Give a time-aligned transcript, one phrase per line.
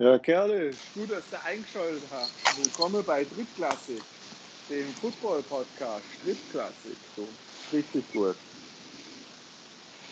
[0.00, 2.32] Ja, Kerle, gut, dass du eingeschaltet hast.
[2.56, 4.00] Willkommen bei Drittklassik,
[4.70, 6.04] dem Football-Podcast.
[6.24, 7.26] Drittklassik, so
[7.72, 8.36] richtig gut.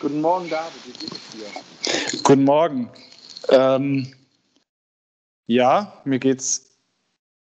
[0.01, 2.21] Guten Morgen, David, wie geht es dir?
[2.25, 2.91] Guten Morgen.
[3.51, 4.13] Ähm,
[5.47, 6.69] ja, mir geht's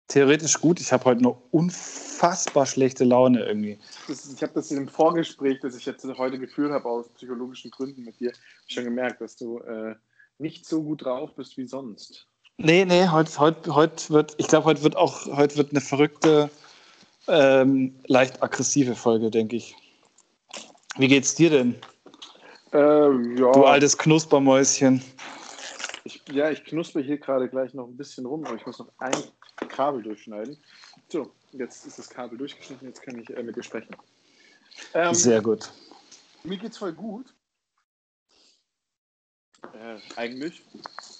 [0.07, 0.79] theoretisch gut.
[0.79, 3.77] Ich habe heute eine unfassbar schlechte Laune irgendwie.
[4.07, 7.71] Das, ich habe das in dem Vorgespräch, das ich jetzt heute geführt habe, aus psychologischen
[7.71, 8.31] Gründen mit dir,
[8.67, 9.95] schon gemerkt, dass du äh,
[10.41, 12.27] nicht so gut drauf bist wie sonst.
[12.57, 16.49] Nee, nee, heute, heute, heute wird, ich glaube, heute wird auch, heute wird eine verrückte,
[17.27, 19.75] ähm, leicht aggressive Folge, denke ich.
[20.97, 21.75] Wie geht's dir denn?
[22.73, 23.51] Äh, ja.
[23.51, 25.01] Du altes Knuspermäuschen.
[26.03, 28.89] Ich, ja, ich knusper hier gerade gleich noch ein bisschen rum, aber ich muss noch
[28.97, 29.13] ein
[29.69, 30.57] Kabel durchschneiden.
[31.09, 33.95] So, jetzt ist das Kabel durchgeschnitten, jetzt kann ich äh, mit dir sprechen.
[34.93, 35.71] Ähm, Sehr gut.
[36.43, 37.33] Mir geht's voll gut.
[39.63, 40.63] Äh, eigentlich.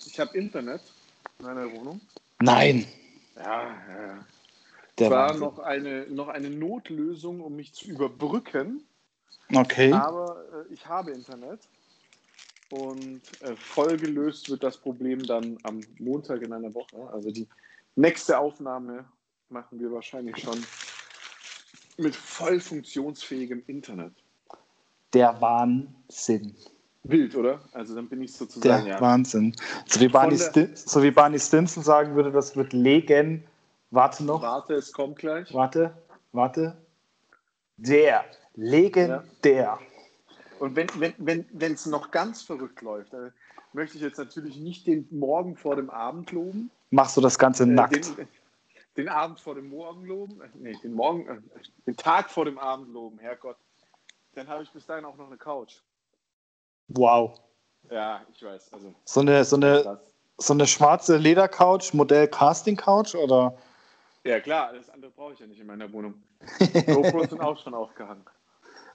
[0.06, 0.82] Ich habe Internet
[1.40, 2.02] in meiner Wohnung.
[2.40, 2.86] Nein.
[3.36, 4.26] Ja, ja.
[4.98, 5.40] Der war Wahnsinn.
[5.42, 8.84] noch eine, noch eine Notlösung, um mich zu überbrücken.
[9.54, 9.92] Okay.
[9.92, 11.62] Aber äh, ich habe Internet.
[12.72, 17.10] Und äh, voll gelöst wird das Problem dann am Montag in einer Woche.
[17.12, 17.48] Also die
[17.96, 19.04] nächste Aufnahme
[19.50, 20.64] machen wir wahrscheinlich schon
[21.98, 24.14] mit voll funktionsfähigem Internet.
[25.14, 26.56] Der Wahnsinn.
[27.04, 27.60] Wild, oder?
[27.74, 29.02] Also dann bin ich Der sozusagen ja.
[29.02, 29.56] Wahnsinn.
[29.88, 33.44] So wie, Barney der- so wie Barney Stinson sagen würde, das wird legen.
[33.90, 34.42] Warte noch.
[34.42, 35.54] Warte, es kommt gleich.
[35.54, 35.94] Warte,
[36.32, 36.78] warte.
[37.78, 38.24] Der.
[38.56, 39.80] Legendär.
[40.60, 43.34] Und wenn es wenn, wenn, wenn's noch ganz verrückt läuft, dann
[43.74, 46.70] möchte ich jetzt natürlich nicht den Morgen vor dem Abend loben.
[46.92, 47.96] Machst du das Ganze Äh, nackt?
[48.18, 48.28] Den,
[48.98, 50.42] den Abend vor dem Morgen loben.
[50.42, 51.40] Äh, nee, den Morgen, äh,
[51.88, 53.58] den Tag vor dem Abend loben, Herrgott.
[54.36, 55.78] Dann habe ich bis dahin auch noch eine Couch.
[56.96, 57.40] Wow.
[57.90, 58.74] Ja, ich weiß.
[58.74, 60.00] Also, So eine, so eine,
[60.38, 63.56] so eine schwarze Ledercouch, Modell Casting Couch oder?
[64.24, 66.22] Ja, klar, das andere brauche ich ja nicht in meiner Wohnung.
[66.86, 68.26] GoPros sind auch schon aufgehangen.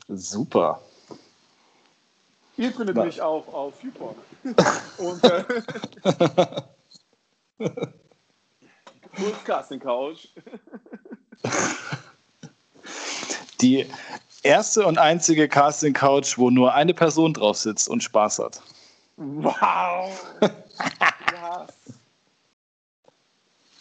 [0.09, 0.81] Super.
[2.57, 4.15] Ihr findet mich auch auf YouPorn.
[4.99, 5.45] Und äh,
[9.45, 10.29] Casting Couch.
[13.61, 13.87] Die
[14.47, 18.63] erste und einzige Casting Couch, wo nur eine Person drauf sitzt und Spaß hat.
[19.17, 20.13] Wow!
[21.33, 21.67] Ja.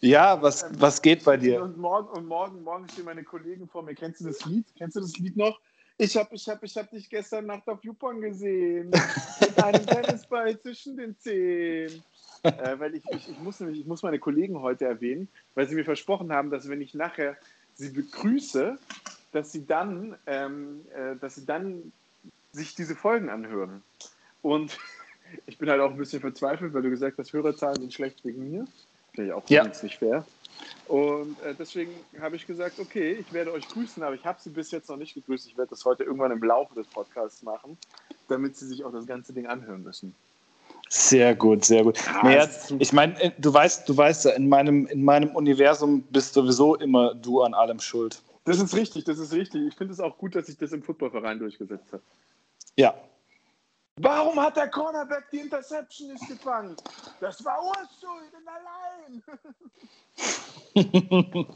[0.05, 1.63] Ja, was, was geht bei dir?
[1.63, 3.95] Und morgen, und morgen, morgen stehen meine Kollegen vor mir.
[3.95, 4.67] Kennst du das Lied?
[4.77, 5.59] Kennst du das Lied noch?
[5.97, 8.91] Ich habe ich hab, ich hab dich gestern Nacht auf YouPorn gesehen.
[9.39, 12.03] Mit einem Tennisball zwischen den Zehen.
[12.43, 15.73] Äh, weil ich, ich, ich, muss nämlich, ich muss meine Kollegen heute erwähnen, weil sie
[15.73, 17.35] mir versprochen haben, dass wenn ich nachher
[17.75, 18.77] sie begrüße,
[19.31, 21.91] dass sie dann, ähm, äh, dass sie dann
[22.51, 23.83] sich diese Folgen anhören.
[24.41, 24.77] Und
[25.45, 28.49] ich bin halt auch ein bisschen verzweifelt, weil du gesagt hast, Hörerzahlen sind schlecht wegen
[28.49, 28.67] mir.
[29.13, 29.63] Finde ich auch Ja.
[29.63, 30.25] nicht fair.
[30.85, 34.51] Und äh, deswegen habe ich gesagt, okay, ich werde euch grüßen, aber ich habe sie
[34.51, 35.47] bis jetzt noch nicht gegrüßt.
[35.47, 37.77] Ich werde das heute irgendwann im Laufe des Podcasts machen,
[38.27, 40.15] damit sie sich auch das ganze Ding anhören müssen.
[40.97, 41.99] Sehr gut, sehr gut.
[42.07, 42.47] Ah, naja,
[42.79, 47.13] ich meine, du weißt, du weißt ja, in meinem, in meinem Universum bist sowieso immer
[47.13, 48.21] du an allem schuld.
[48.45, 49.67] Das ist richtig, das ist richtig.
[49.67, 51.99] Ich finde es auch gut, dass sich das im Footballverein durchgesetzt hat.
[52.77, 52.95] Ja.
[53.97, 56.77] Warum hat der Cornerback die Interception nicht gefangen?
[57.19, 58.47] Das war Urschuld und
[60.87, 61.45] allein.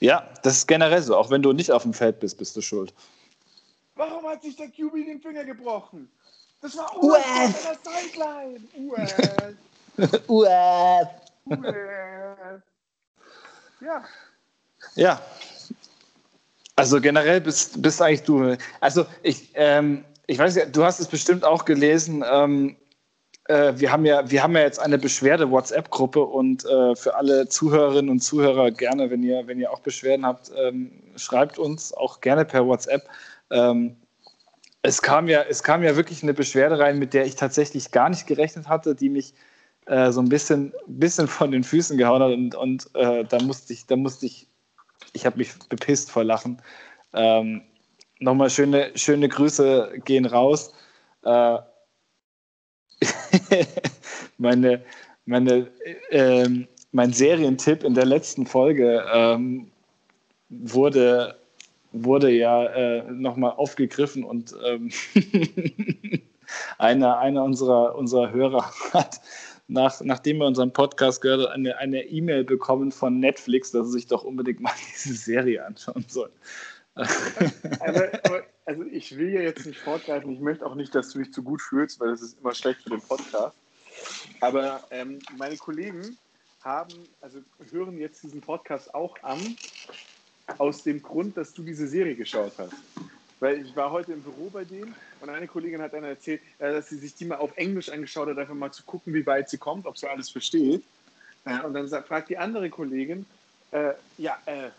[0.00, 1.16] Ja, das ist generell so.
[1.16, 2.92] Auch wenn du nicht auf dem Feld bist, bist du schuld.
[3.94, 6.10] Warum hat sich der QB den Finger gebrochen?
[6.64, 6.96] Das war.
[6.96, 7.54] Urschuld an
[7.84, 8.60] der Sideline.
[10.28, 11.10] Uah.
[11.48, 11.70] Uäh.
[13.82, 14.04] Ja,
[14.94, 15.20] Ja.
[16.76, 18.56] Also generell bist, bist eigentlich du.
[18.80, 22.24] Also ich, ähm, ich weiß ja, du hast es bestimmt auch gelesen.
[22.26, 22.76] Ähm,
[23.44, 28.10] äh, wir, haben ja, wir haben ja jetzt eine Beschwerde-WhatsApp-Gruppe und äh, für alle Zuhörerinnen
[28.10, 32.46] und Zuhörer gerne, wenn ihr, wenn ihr auch Beschwerden habt, ähm, schreibt uns auch gerne
[32.46, 33.06] per WhatsApp.
[33.50, 33.96] Ähm,
[34.84, 38.08] es, kam ja, es kam ja wirklich eine Beschwerde rein, mit der ich tatsächlich gar
[38.08, 39.34] nicht gerechnet hatte, die mich
[39.86, 43.72] äh, so ein bisschen, bisschen von den Füßen gehauen hat und, und äh, da musste
[43.72, 44.48] ich, da musste ich
[45.12, 46.60] ich habe mich bepisst vor Lachen.
[47.12, 47.62] Ähm,
[48.20, 50.72] Nochmal schöne, schöne Grüße gehen raus.
[51.24, 51.58] Äh,
[54.38, 54.82] meine,
[55.26, 55.70] meine,
[56.10, 59.70] ähm, mein Serientipp in der letzten Folge ähm,
[60.48, 61.36] wurde,
[61.94, 64.90] wurde ja äh, nochmal aufgegriffen und ähm,
[66.78, 69.20] einer, einer unserer, unserer Hörer hat
[69.68, 73.92] nach, nachdem er unseren Podcast gehört hat, eine eine E-Mail bekommen von Netflix, dass er
[73.92, 76.30] sich doch unbedingt mal diese Serie anschauen soll.
[76.94, 81.32] aber also ich will ja jetzt nicht fortgreifen, ich möchte auch nicht, dass du dich
[81.32, 83.56] zu gut fühlst, weil das ist immer schlecht für den Podcast.
[84.40, 86.16] Aber ähm, meine Kollegen
[86.62, 87.40] haben, also
[87.70, 89.56] hören jetzt diesen Podcast auch an,
[90.58, 92.74] aus dem Grund, dass du diese Serie geschaut hast.
[93.40, 96.72] Weil ich war heute im Büro bei denen und eine Kollegin hat dann erzählt, äh,
[96.72, 99.50] dass sie sich die mal auf Englisch angeschaut hat, einfach mal zu gucken, wie weit
[99.50, 100.82] sie kommt, ob sie alles versteht.
[101.44, 103.26] Und dann fragt die andere Kollegin,
[103.70, 104.70] äh, ja, äh,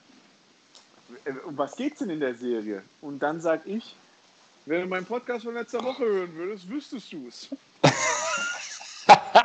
[1.46, 2.82] um was geht's denn in der Serie?
[3.02, 3.96] Und dann sag ich,
[4.66, 7.50] wenn du meinen Podcast von letzter Woche hören würdest, wüsstest du es.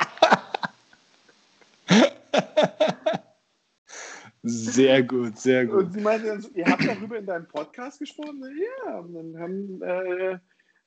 [4.43, 5.83] Sehr gut, sehr gut.
[5.83, 8.43] Und sie meinte dann so, ihr habt darüber in deinem Podcast gesprochen?
[8.85, 10.39] Ja, und dann haben äh,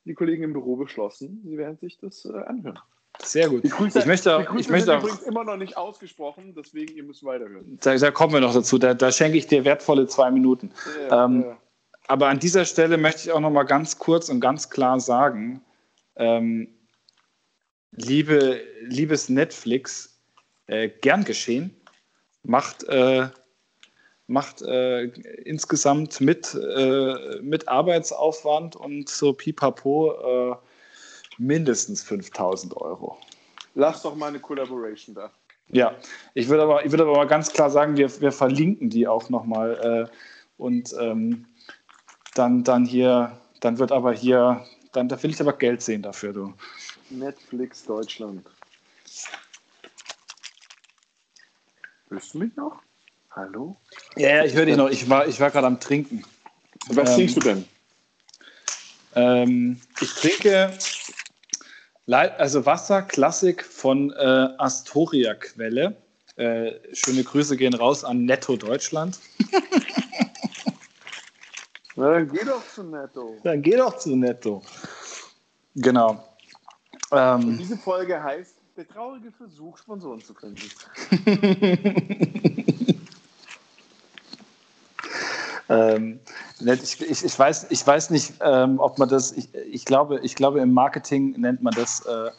[0.03, 2.79] die Kollegen im Büro beschlossen, sie werden sich das äh, anhören.
[3.23, 3.63] Sehr gut.
[3.63, 6.53] Die Grüße, ich möchte, die Grüße ich möchte sind auch, übrigens immer noch nicht ausgesprochen,
[6.55, 7.77] deswegen ihr müsst weiterhören.
[7.81, 8.77] da, da kommen wir noch dazu.
[8.77, 10.71] Da, da schenke ich dir wertvolle zwei Minuten.
[11.09, 11.57] Ja, Ähm, ja.
[12.07, 15.61] Aber an dieser Stelle möchte ich auch noch mal ganz kurz und ganz klar sagen,
[16.17, 16.67] ähm,
[17.91, 20.19] liebe, liebes Netflix,
[20.67, 21.75] äh, gern geschehen,
[22.43, 23.27] macht, äh,
[24.27, 25.03] macht äh,
[25.45, 30.55] insgesamt mit, äh, mit Arbeitsaufwand und so pipapo äh,
[31.37, 33.17] mindestens 5000 Euro.
[33.75, 35.31] Lass doch mal eine Collaboration da.
[35.69, 35.95] Ja,
[36.33, 39.29] ich würde aber, ich würde aber mal ganz klar sagen, wir, wir verlinken die auch
[39.29, 40.07] nochmal.
[40.09, 40.15] Äh,
[40.57, 41.45] und ähm,
[42.33, 46.33] dann, dann hier, dann wird aber hier, dann da will ich aber Geld sehen dafür,
[46.33, 46.53] du.
[47.09, 48.45] Netflix Deutschland.
[52.09, 52.84] Hörst du mich noch?
[53.35, 53.75] Hallo?
[54.15, 54.89] Ja, ja, ich höre dich noch.
[54.89, 56.23] Ich war, ich war gerade am Trinken.
[56.87, 57.65] Was Ähm, trinkst du denn?
[59.13, 60.77] Ähm, ich trinke
[62.05, 65.97] Lei- also Wasser Klassik von äh, Astoria Quelle.
[66.37, 69.19] Äh, schöne Grüße gehen raus an Netto Deutschland.
[71.97, 73.37] Na, dann geh doch zu Netto.
[73.43, 74.61] Dann geh doch zu Netto.
[75.75, 76.23] Genau.
[77.11, 80.69] Ähm, Diese Folge heißt Der traurige Versuch, Sponsoren zu finden.
[85.69, 86.19] Ähm,
[86.59, 90.35] ich, ich, ich, weiß, ich weiß nicht, ähm, ob man das, ich, ich, glaube, ich
[90.35, 92.29] glaube, im Marketing nennt man das äh,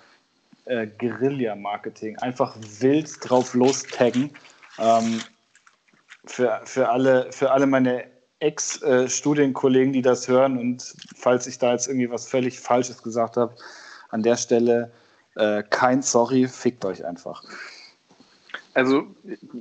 [0.67, 2.19] äh, Guerilla-Marketing.
[2.19, 4.31] Einfach wild drauf lostaggen.
[4.79, 5.21] Ähm,
[6.27, 8.05] für, für, alle, für alle meine
[8.41, 13.55] Ex-Studienkollegen, die das hören und falls ich da jetzt irgendwie was völlig Falsches gesagt habe,
[14.11, 14.93] an der Stelle
[15.37, 17.43] äh, kein Sorry, fickt euch einfach.
[18.77, 19.07] Also,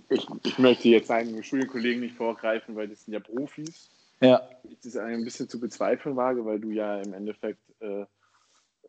[0.10, 3.90] ich, ich möchte jetzt einen Studienkollegen nicht vorgreifen, weil das sind ja Profis.
[4.20, 7.62] Ja, Das ist ein bisschen zu bezweifeln wage, weil du ja im Endeffekt.
[7.80, 8.02] Äh,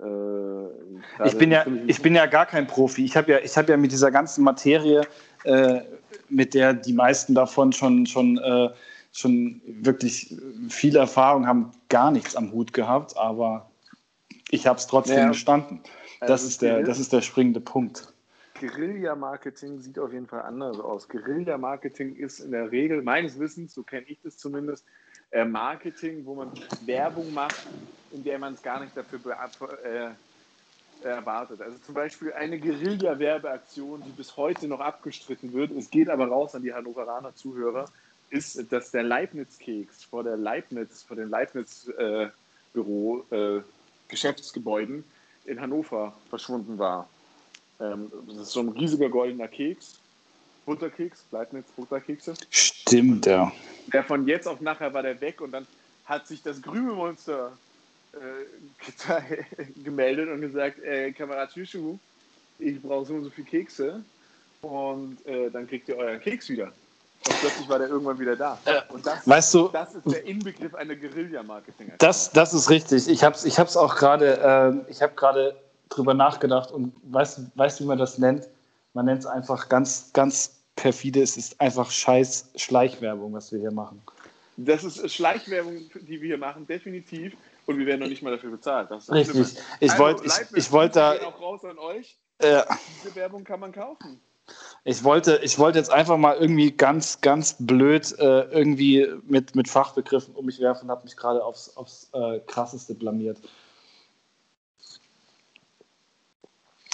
[0.01, 3.05] äh, Ich bin, ja, ich bin ja gar kein Profi.
[3.05, 5.03] Ich habe ja, ich hab ja mit dieser ganzen Materie,
[5.45, 5.83] äh,
[6.29, 8.71] mit der die meisten davon schon, schon, äh,
[9.13, 10.37] schon wirklich
[10.69, 13.71] viel Erfahrung haben, gar nichts am Hut gehabt, aber
[14.51, 15.29] ich habe es trotzdem Ja.
[15.29, 15.81] bestanden.
[16.19, 18.13] Das, Also ist der, das ist der springende Punkt.
[18.61, 21.09] Guerilla-Marketing sieht auf jeden Fall anders aus.
[21.09, 24.85] Guerilla-Marketing ist in der Regel, meines Wissens, so kenne ich das zumindest,
[25.31, 26.53] äh, Marketing, wo man
[26.85, 27.67] Werbung macht,
[28.13, 29.21] in der man es gar nicht dafür
[29.83, 30.11] äh,
[31.07, 31.61] erwartet.
[31.61, 36.55] Also zum Beispiel eine Guerilla-Werbeaktion, die bis heute noch abgestritten wird, es geht aber raus
[36.55, 37.87] an die Hannoveraner Zuhörer,
[38.31, 43.61] ist, dass der Leibniz-Keks vor Leibniz, vor dem Leibniz-Büro, äh,
[44.09, 45.05] Geschäftsgebäuden
[45.45, 47.09] in Hannover verschwunden war.
[47.81, 49.95] Ähm, das ist so ein riesiger goldener Keks,
[50.65, 52.35] Butterkeks, Leibniz Butterkekse.
[52.51, 53.53] Stimmt, ja.
[53.93, 55.67] Der von jetzt auf nachher war der weg und dann
[56.05, 57.53] hat sich das Grübemonster
[58.13, 58.17] äh,
[58.85, 59.45] gete-
[59.85, 61.99] gemeldet und gesagt, äh, Kamerad Schüschu,
[62.59, 64.03] ich brauche so und so viel Kekse
[64.63, 66.73] und äh, dann kriegt ihr euren Keks wieder.
[67.29, 68.59] Und plötzlich war der irgendwann wieder da.
[68.89, 71.93] Und das, Weißt du, das ist der Inbegriff einer Guerilla-Marketing.
[71.99, 73.09] Das, das ist richtig.
[73.09, 75.57] Ich habe es ich hab's auch gerade ähm, ich habe gerade
[75.89, 78.49] drüber nachgedacht und weißt, weißt du, wie man das nennt?
[78.95, 81.23] Man nennt es einfach ganz, ganz perfide.
[81.23, 84.03] Es ist einfach scheiß Schleichwerbung, was wir hier machen.
[84.59, 87.35] Das ist Schleichwerbung, die wir hier machen, definitiv.
[87.67, 88.91] Und wir werden noch nicht mal dafür bezahlt.
[88.91, 89.27] Richtig.
[89.29, 89.49] Schlimme.
[89.81, 92.17] Ich Also, wollte ich, Leibniz, ich wollte da, auch raus an euch.
[92.39, 92.63] äh,
[93.03, 94.21] Diese Werbung kann man kaufen.
[94.85, 99.69] ich wollte, ich wollte jetzt einfach mal irgendwie ganz, ganz blöd äh, irgendwie mit, mit
[99.69, 103.39] Fachbegriffen um mich werfen und habe mich gerade aufs, aufs äh, krasseste blamiert.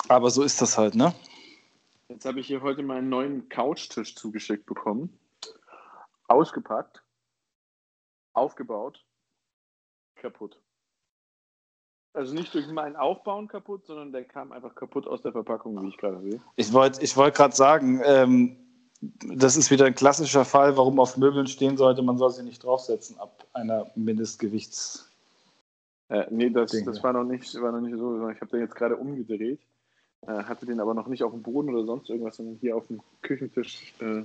[0.09, 1.15] Aber so ist das halt, ne?
[2.09, 5.19] Jetzt habe ich hier heute meinen neuen Couchtisch zugeschickt bekommen.
[6.29, 7.03] Ausgepackt,
[8.33, 9.05] aufgebaut,
[10.17, 10.59] kaputt.
[12.15, 15.89] Also nicht durch mein Aufbauen kaputt, sondern der kam einfach kaputt aus der Verpackung, wie
[15.89, 16.41] ich gerade sehe.
[16.57, 18.57] Ich wollte ich wollt gerade sagen, ähm,
[19.01, 22.63] das ist wieder ein klassischer Fall, warum auf Möbeln stehen sollte, man soll sie nicht
[22.63, 25.11] draufsetzen ab einer Mindestgewichts.
[26.09, 28.29] Äh, nee, das, das war, noch nicht, war noch nicht so.
[28.29, 29.61] Ich habe den jetzt gerade umgedreht,
[30.27, 33.01] hatte den aber noch nicht auf dem Boden oder sonst irgendwas, sondern hier auf dem
[33.23, 34.23] Küchentisch äh,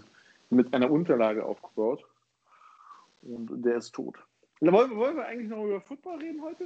[0.50, 2.06] mit einer Unterlage aufgebaut.
[3.24, 4.16] Und der ist tot.
[4.60, 6.66] Wollen, wollen wir eigentlich noch über Football reden heute?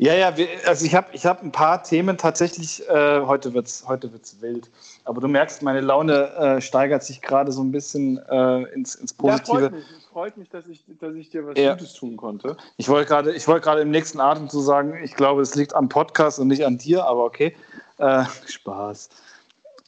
[0.00, 3.66] Ja, ja, wir, also ich habe ich hab ein paar Themen tatsächlich, äh, heute wird
[3.66, 4.70] es heute wird's wild.
[5.04, 9.12] Aber du merkst, meine Laune äh, steigert sich gerade so ein bisschen äh, ins, ins
[9.12, 9.62] Positive.
[9.62, 11.74] Ja, freut mich, freut mich dass, ich, dass ich dir was ja.
[11.74, 12.56] Gutes tun konnte.
[12.76, 16.38] Ich wollte gerade wollt im nächsten Atem zu sagen, ich glaube, es liegt am Podcast
[16.38, 17.56] und nicht an dir, aber okay.
[17.98, 19.08] Äh, Spaß.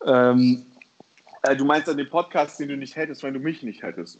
[0.06, 0.66] Ähm,
[1.42, 4.18] äh, du meinst an den Podcast, den du nicht hättest, weil du mich nicht hättest.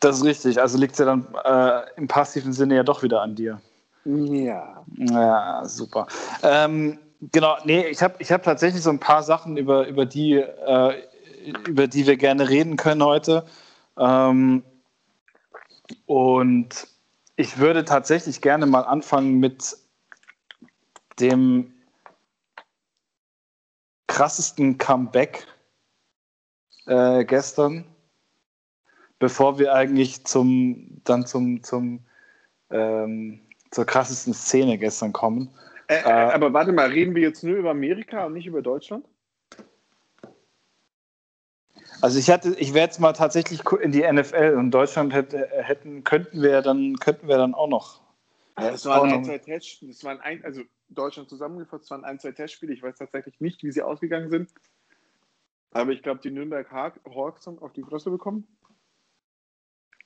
[0.00, 0.60] Das ist richtig.
[0.60, 3.60] Also liegt es ja dann äh, im passiven Sinne ja doch wieder an dir.
[4.04, 4.84] Ja.
[4.96, 6.06] Ja, super.
[6.42, 6.98] Ähm,
[7.32, 11.02] genau, nee, ich habe ich hab tatsächlich so ein paar Sachen, über, über, die, äh,
[11.66, 13.44] über die wir gerne reden können heute.
[13.98, 14.62] Ähm,
[16.06, 16.86] und
[17.36, 19.76] ich würde tatsächlich gerne mal anfangen mit
[21.18, 21.72] dem
[24.08, 25.46] krassesten Comeback
[26.86, 27.84] äh, gestern
[29.18, 32.00] bevor wir eigentlich zum, dann zum, zum,
[32.70, 35.50] ähm, zur krassesten Szene gestern kommen.
[35.88, 38.62] Äh, äh, äh, aber warte mal, reden wir jetzt nur über Amerika und nicht über
[38.62, 39.04] Deutschland?
[42.00, 46.04] Also ich hatte, ich wäre jetzt mal tatsächlich in die NFL und Deutschland hätte, hätten,
[46.04, 48.00] könnten wir dann, könnten wir dann auch noch.
[48.60, 52.18] Ja, das waren ein, zwei Tests, das waren ein, also Deutschland zusammengefasst, es waren ein,
[52.18, 52.72] zwei Testspiele.
[52.72, 54.50] Ich weiß tatsächlich nicht, wie sie ausgegangen sind.
[55.72, 58.46] Aber ich glaube, die Nürnberg Hawks haben auf die Fresse bekommen.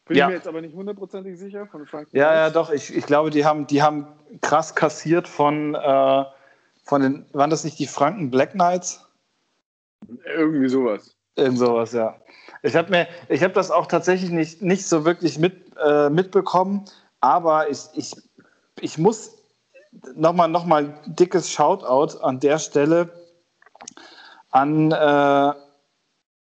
[0.07, 0.25] Bin ja.
[0.25, 2.09] ich mir jetzt aber nicht hundertprozentig sicher von Frank.
[2.13, 2.71] Ja, ja, doch.
[2.73, 4.07] Ich, ich glaube, die haben, die haben
[4.41, 6.25] krass kassiert von, äh,
[6.83, 9.07] von den, waren das nicht die Franken Black Knights?
[10.25, 11.17] Irgendwie sowas.
[11.37, 12.21] Irgend sowas, ja.
[12.63, 16.85] Ich habe mir, ich habe das auch tatsächlich nicht, nicht so wirklich mit, äh, mitbekommen,
[17.21, 18.13] aber ich, ich,
[18.83, 19.39] ich muss
[20.15, 23.11] nochmal noch mal ein dickes Shoutout an der Stelle
[24.51, 25.53] an, äh,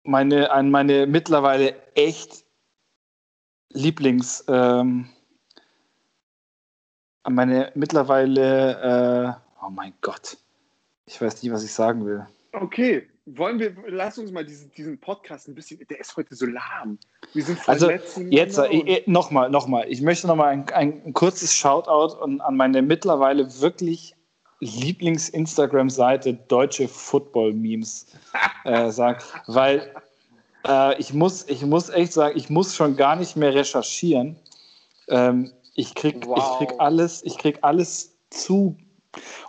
[0.03, 2.43] meine, an meine mittlerweile echt
[3.71, 5.09] Lieblings, ähm,
[7.29, 10.37] meine mittlerweile, äh, oh mein Gott,
[11.05, 12.25] ich weiß nicht, was ich sagen will.
[12.53, 16.45] Okay, wollen wir, lass uns mal diesen, diesen Podcast ein bisschen, der ist heute so
[16.45, 16.97] lahm.
[17.33, 22.21] Wir sind also jetzt äh, nochmal, nochmal, ich möchte nochmal ein, ein, ein kurzes Shoutout
[22.21, 24.15] an, an meine mittlerweile wirklich
[24.59, 28.07] Lieblings-Instagram-Seite Deutsche Football-Memes
[28.65, 29.93] äh, sagen, weil
[30.67, 34.35] äh, ich, muss, ich muss echt sagen, ich muss schon gar nicht mehr recherchieren.
[35.07, 36.37] Ähm, ich krieg, wow.
[36.37, 38.77] ich krieg alles, ich krieg alles zu.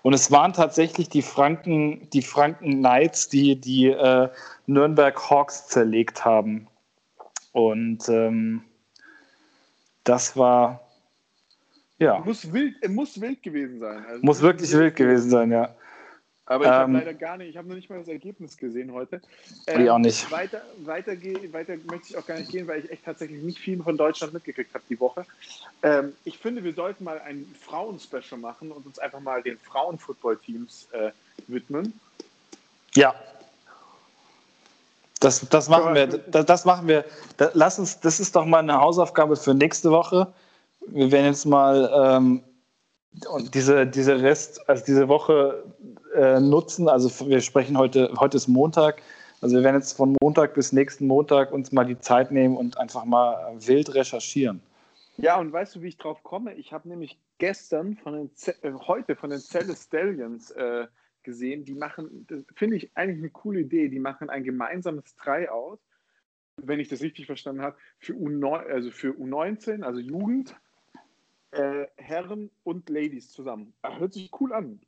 [0.02, 4.29] Und es waren tatsächlich die Franken, die Franken Knights, die die äh,
[4.67, 6.67] Nürnberg Hawks zerlegt haben.
[7.52, 8.62] Und ähm,
[10.05, 10.81] das war
[11.99, 12.19] ja.
[12.21, 14.05] Muss wild, muss wild gewesen sein.
[14.07, 15.75] Also muss wirklich wild gewesen sein, ja.
[16.50, 18.92] Aber ich ähm, habe leider gar nicht, ich habe noch nicht mal das Ergebnis gesehen
[18.92, 19.21] heute.
[19.69, 20.28] Ähm, ich auch nicht.
[20.33, 21.12] Weiter, weiter,
[21.52, 24.33] weiter möchte ich auch gar nicht gehen, weil ich echt tatsächlich nicht viel von Deutschland
[24.33, 25.25] mitgekriegt habe die Woche.
[25.85, 30.88] Ähm, ich finde, wir sollten mal ein Frauen-Special machen und uns einfach mal den Frauen-Football-Teams
[30.90, 31.12] äh,
[31.47, 31.92] widmen.
[32.97, 33.14] Ja.
[35.21, 36.09] Das, das machen wir.
[36.09, 37.04] Das, das machen wir.
[37.37, 40.26] Das, lass uns, das ist doch mal eine Hausaufgabe für nächste Woche.
[40.88, 42.42] Wir werden jetzt mal ähm,
[43.28, 45.62] und diese, diese Rest, also diese Woche
[46.14, 46.88] äh, nutzen.
[46.88, 49.02] Also wir sprechen heute, heute ist Montag.
[49.40, 52.79] Also wir werden jetzt von Montag bis nächsten Montag uns mal die Zeit nehmen und
[52.79, 54.61] einfach mal wild recherchieren.
[55.17, 56.55] Ja, und weißt du, wie ich drauf komme?
[56.55, 60.87] Ich habe nämlich gestern von den Z äh, heute von den Stallions äh,
[61.23, 65.79] gesehen, die machen, finde ich eigentlich eine coole Idee, die machen ein gemeinsames Tryout,
[66.57, 70.55] wenn ich das richtig verstanden habe, für, U9, also für U19, also Jugend,
[71.50, 73.75] äh, Herren und Ladies zusammen.
[73.83, 74.81] Hört sich cool an.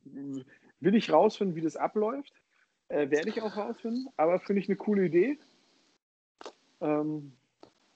[0.83, 2.33] Will ich rausfinden, wie das abläuft?
[2.89, 5.39] Äh, werde ich auch rausfinden, aber finde ich eine coole Idee.
[6.81, 7.33] Ähm,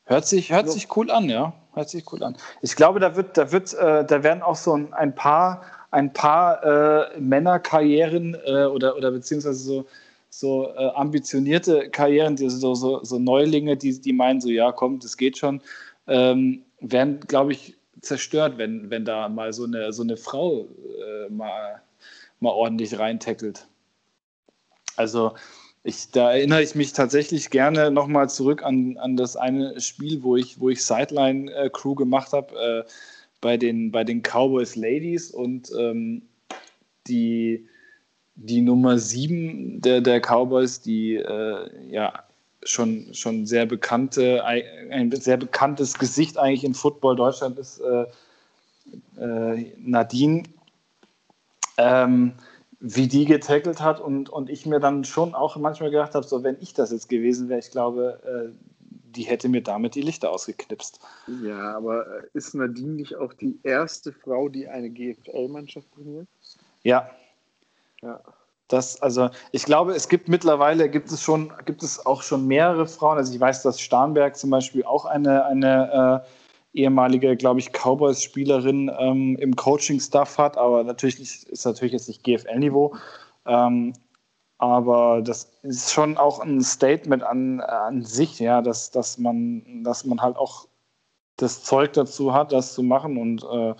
[0.05, 0.73] hört sich, hört so.
[0.73, 1.53] sich cool an, ja.
[1.75, 2.37] Hört sich cool an.
[2.63, 6.13] Ich glaube, da wird, da wird, äh, da werden auch so ein, ein paar, ein
[6.13, 9.87] paar äh, Männerkarrieren äh, oder, oder beziehungsweise so,
[10.31, 15.01] so äh, ambitionierte Karrieren, die, so, so, so Neulinge, die, die meinen so, ja, komm,
[15.01, 15.61] das geht schon,
[16.07, 21.29] ähm, werden, glaube ich, zerstört, wenn, wenn da mal so eine, so eine Frau äh,
[21.31, 21.83] mal,
[22.41, 23.67] mal ordentlich reintackelt.
[24.97, 25.35] Also
[25.83, 30.37] ich, da erinnere ich mich tatsächlich gerne nochmal zurück an, an das eine Spiel, wo
[30.37, 32.91] ich, wo ich Sideline-Crew gemacht habe äh,
[33.41, 36.23] bei, den, bei den Cowboys Ladies und ähm,
[37.07, 37.69] die,
[38.35, 42.25] die Nummer 7 der, der Cowboys, die äh, ja
[42.65, 48.07] schon, schon sehr bekannte, ein sehr bekanntes Gesicht eigentlich in Football Deutschland ist, äh,
[49.21, 50.43] äh, Nadine,
[51.79, 52.33] ähm,
[52.81, 56.43] wie die getackelt hat und, und ich mir dann schon auch manchmal gedacht habe, so
[56.43, 58.53] wenn ich das jetzt gewesen wäre, ich glaube, äh,
[59.17, 61.01] die hätte mir damit die Lichter ausgeknipst.
[61.43, 66.29] Ja, aber äh, ist Nadine nicht auch die erste Frau, die eine GFL-Mannschaft trainiert?
[66.83, 67.11] Ja.
[68.03, 68.21] Ja.
[68.69, 72.87] Das, also ich glaube, es gibt mittlerweile gibt es schon, gibt es auch schon mehrere
[72.87, 73.17] Frauen.
[73.17, 76.29] Also ich weiß, dass Starnberg zum Beispiel auch eine, eine äh,
[76.77, 82.25] ehemalige, glaube ich, Cowboys-Spielerin ähm, im Coaching-Staff hat, aber natürlich nicht, ist natürlich jetzt nicht
[82.25, 82.95] GFL-Niveau.
[83.47, 83.95] Ähm,
[84.59, 90.05] aber das ist schon auch ein Statement an, an sich, ja, dass, dass, man, dass
[90.05, 90.67] man halt auch
[91.37, 93.19] das Zeug dazu hat, das zu machen.
[93.19, 93.75] Und äh,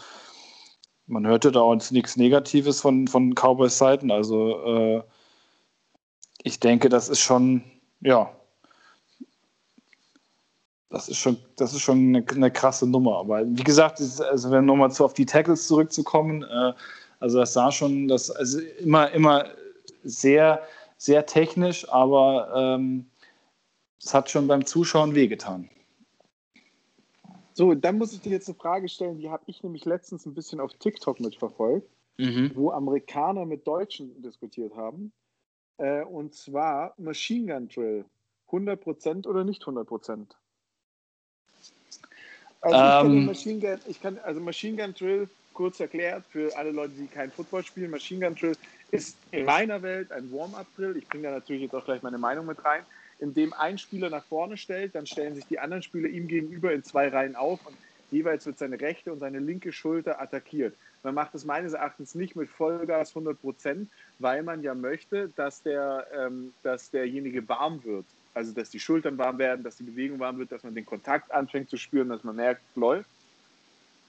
[1.07, 4.11] man hörte da uns nichts Negatives von, von Cowboys Seiten.
[4.11, 5.03] Also äh,
[6.43, 7.63] ich denke, das ist schon,
[8.01, 8.36] ja,
[10.91, 13.19] das ist schon, das ist schon eine, eine krasse Nummer.
[13.19, 16.73] Aber wie gesagt, also wenn nochmal auf die Tackles zurückzukommen, äh,
[17.19, 19.47] also das sah schon, das also immer, immer
[20.05, 20.63] sehr,
[20.97, 23.07] sehr technisch, aber ähm,
[24.01, 25.69] es hat schon beim Zuschauen wehgetan.
[27.55, 30.35] So, dann muss ich dir jetzt eine Frage stellen, die habe ich nämlich letztens ein
[30.35, 31.89] bisschen auf TikTok mitverfolgt,
[32.19, 32.53] mhm.
[32.55, 35.11] wo Amerikaner mit Deutschen diskutiert haben.
[35.79, 38.05] Äh, und zwar Machine Gun Drill.
[38.51, 40.27] 100% oder nicht 100%?
[42.67, 46.73] Also ich, ähm, Machine Gun, ich kann, also Machine Gun Drill, kurz erklärt, für alle
[46.73, 48.57] Leute, die kein Football spielen, Machine Gun Drill
[48.91, 50.97] ist in meiner Welt ein Warm-up-Drill.
[50.97, 52.83] Ich bringe da natürlich jetzt auch gleich meine Meinung mit rein,
[53.19, 56.73] in dem ein Spieler nach vorne stellt, dann stellen sich die anderen Spieler ihm gegenüber
[56.73, 57.77] in zwei Reihen auf und
[58.11, 60.75] jeweils wird seine rechte und seine linke Schulter attackiert.
[61.03, 65.63] Man macht es meines Erachtens nicht mit Vollgas 100 Prozent, weil man ja möchte, dass,
[65.63, 68.07] der, ähm, dass derjenige warm wird.
[68.37, 71.33] Also, dass die Schultern warm werden, dass die Bewegung warm wird, dass man den Kontakt
[71.33, 73.09] anfängt zu spüren, dass man merkt, läuft.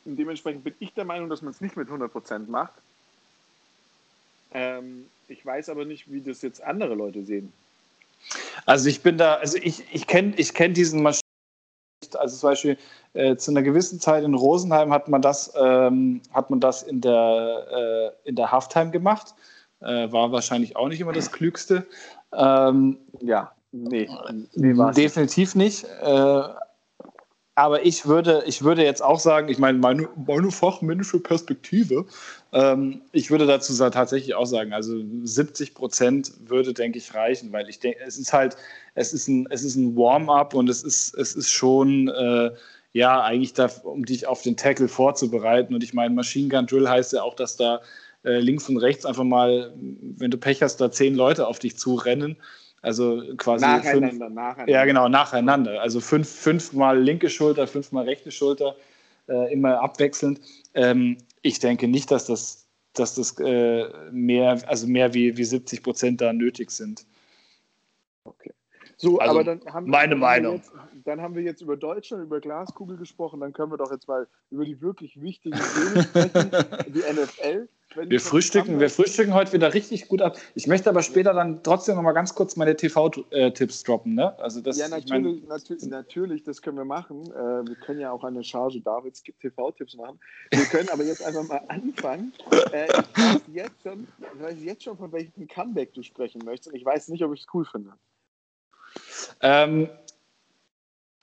[0.03, 2.73] Und dementsprechend bin ich der Meinung, dass man es nicht mit 100 Prozent macht,
[4.53, 7.53] ähm, ich weiß aber nicht, wie das jetzt andere Leute sehen.
[8.65, 11.21] Also ich bin da, also ich, ich kenne ich kenn diesen Maschinen.
[12.15, 12.77] Also zum Beispiel
[13.13, 16.99] äh, zu einer gewissen Zeit in Rosenheim hat man das, ähm, hat man das in
[16.99, 19.35] der, äh, in der Halftime gemacht.
[19.79, 21.87] Äh, war wahrscheinlich auch nicht immer das Klügste.
[22.33, 23.53] Ähm, ja,
[24.53, 24.93] nee.
[24.93, 25.85] definitiv nicht.
[26.01, 26.41] Äh,
[27.57, 32.05] aber ich würde, ich würde jetzt auch sagen, ich meine, meine, meine fachmännische Perspektive,
[32.53, 37.67] ähm, ich würde dazu tatsächlich auch sagen, also 70 Prozent würde, denke ich, reichen, weil
[37.67, 38.57] ich denke, es ist halt,
[38.93, 42.51] es ist ein, es ist ein Warm-up und es ist, es ist schon, äh,
[42.93, 45.73] ja, eigentlich da, um dich auf den Tackle vorzubereiten.
[45.73, 47.81] Und ich meine, Machine Gun Drill heißt ja auch, dass da
[48.23, 51.77] äh, links und rechts einfach mal, wenn du Pech hast, da zehn Leute auf dich
[51.77, 52.37] zurennen.
[52.81, 54.71] Also quasi nacheinander, fünf, nacheinander.
[54.71, 55.81] Ja, genau, nacheinander.
[55.81, 58.75] Also fünf, fünfmal linke Schulter, fünfmal rechte Schulter,
[59.27, 60.39] äh, immer abwechselnd.
[60.73, 65.83] Ähm, ich denke nicht, dass das, dass das äh, mehr, also mehr wie, wie 70
[65.83, 67.05] Prozent da nötig sind.
[68.23, 68.53] Okay.
[68.97, 70.55] So, also aber dann haben, meine dann Meinung.
[70.55, 70.71] Jetzt,
[71.05, 74.27] dann haben wir jetzt über Deutschland, über Glaskugel gesprochen, dann können wir doch jetzt mal
[74.49, 76.51] über die wirklich wichtigen Themen sprechen,
[76.93, 77.69] die NFL.
[78.05, 80.37] Wir frühstücken, wir frühstücken heute wieder richtig gut ab.
[80.53, 84.13] Ich möchte aber später dann trotzdem noch mal ganz kurz meine TV-Tipps droppen.
[84.13, 84.37] Ne?
[84.39, 87.23] Also das, ja, natürlich, ich mein, natürlich, natürlich, das können wir machen.
[87.31, 90.19] Äh, wir können ja auch eine Charge Davids TV-Tipps machen.
[90.51, 92.33] Wir können aber jetzt einfach mal anfangen.
[92.71, 96.75] Äh, ich, weiß jetzt schon, ich weiß jetzt schon, von welchem Comeback du sprechen möchtest.
[96.75, 97.93] Ich weiß nicht, ob ich es cool finde.
[99.41, 99.89] Ähm,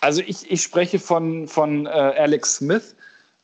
[0.00, 2.96] also ich, ich spreche von, von äh, Alex Smith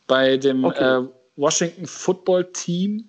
[0.07, 1.05] bei dem okay.
[1.05, 3.07] äh, Washington Football Team.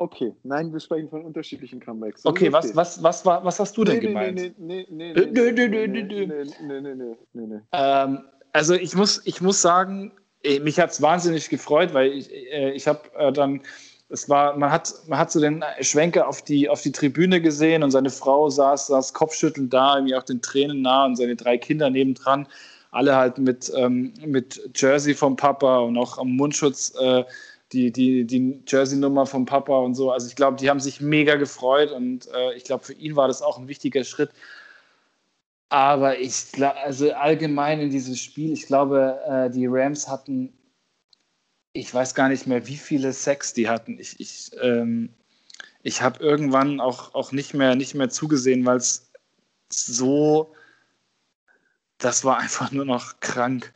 [0.00, 2.22] Okay, nein, wir sprechen von unterschiedlichen Comebacks.
[2.22, 4.34] So okay, was, was, was, was, was hast du denn nee, gemeint?
[4.34, 5.12] Nee, nee, nee,
[8.52, 10.12] Also ich muss, ich muss sagen,
[10.62, 13.60] mich hat es wahnsinnig gefreut, weil ich, äh, ich habe äh, dann,
[14.08, 17.82] es war, man hat, man hat so den Schwenker auf die, auf die Tribüne gesehen
[17.82, 21.58] und seine Frau saß, saß kopfschüttelnd da, irgendwie auch den Tränen nah und seine drei
[21.58, 22.48] Kinder nebendran,
[22.90, 27.22] alle halt mit, ähm, mit Jersey vom Papa und auch am Mundschutz äh,
[27.72, 30.10] die, die, die Jersey-Nummer vom Papa und so.
[30.10, 33.28] Also ich glaube, die haben sich mega gefreut und äh, ich glaube, für ihn war
[33.28, 34.30] das auch ein wichtiger Schritt.
[35.68, 40.52] Aber ich also allgemein in diesem Spiel, ich glaube, äh, die Rams hatten,
[41.72, 43.98] ich weiß gar nicht mehr, wie viele Sex die hatten.
[44.00, 45.10] Ich, ich, ähm,
[45.82, 49.12] ich habe irgendwann auch, auch nicht, mehr, nicht mehr zugesehen, weil es
[49.68, 50.52] so
[52.00, 53.72] das war einfach nur noch krank.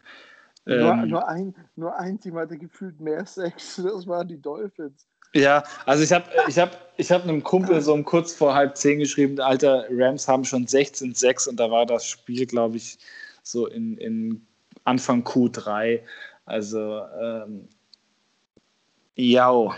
[0.66, 5.07] Nur, ähm, nur, ein, nur ein Team hatte gefühlt mehr Sex, das waren die Dolphins.
[5.35, 8.77] Ja, also ich habe ich hab, ich hab einem Kumpel so um kurz vor halb
[8.77, 12.98] zehn geschrieben, Alter, Rams haben schon 16-6 und da war das Spiel, glaube ich,
[13.42, 14.46] so in, in
[14.85, 16.00] Anfang Q3.
[16.46, 17.68] Also ähm,
[19.16, 19.74] Ja.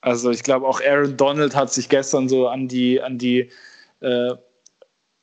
[0.00, 3.50] Also ich glaube auch Aaron Donald hat sich gestern so an die, an die,
[4.00, 4.34] äh,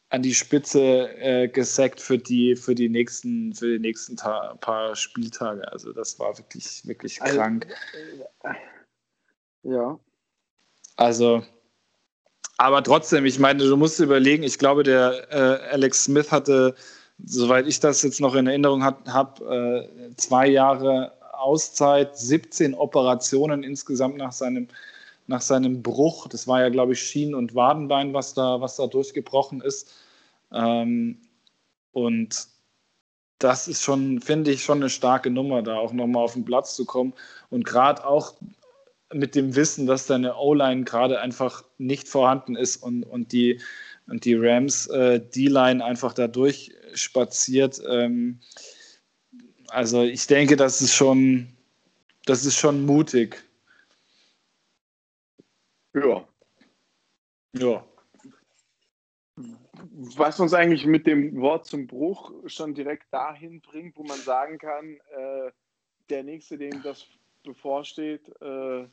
[0.10, 5.70] an die Spitze äh, gesackt für die, für die nächsten, für die nächsten paar Spieltage.
[5.72, 7.68] Also das war wirklich, wirklich also, krank.
[8.44, 8.60] Also,
[9.64, 10.00] ja.
[10.98, 11.44] Also,
[12.58, 16.76] aber trotzdem, ich meine, du musst überlegen, ich glaube, der äh, Alex Smith hatte,
[17.24, 24.18] soweit ich das jetzt noch in Erinnerung habe, äh, zwei Jahre Auszeit, 17 Operationen insgesamt
[24.18, 24.68] nach seinem,
[25.28, 26.28] nach seinem Bruch.
[26.28, 29.94] Das war ja, glaube ich, Schienen- und Wadenbein, was da, was da durchgebrochen ist.
[30.52, 31.20] Ähm,
[31.92, 32.48] und
[33.40, 36.76] das ist schon, finde ich, schon eine starke Nummer, da auch nochmal auf den Platz
[36.76, 37.14] zu kommen.
[37.50, 38.36] Und gerade auch
[39.14, 43.62] mit dem Wissen, dass deine O-Line gerade einfach nicht vorhanden ist und, und, die,
[44.08, 47.82] und die Rams äh, D-Line einfach da durchspaziert.
[47.88, 48.40] Ähm,
[49.70, 51.48] also ich denke, das ist schon,
[52.26, 53.44] das ist schon mutig.
[55.96, 56.28] Ja.
[57.54, 57.86] Ja.
[60.18, 64.58] Was uns eigentlich mit dem Wort zum Bruch schon direkt dahin bringt, wo man sagen
[64.58, 65.52] kann, äh,
[66.10, 67.06] der Nächste, dem das
[67.44, 68.88] bevorsteht, äh,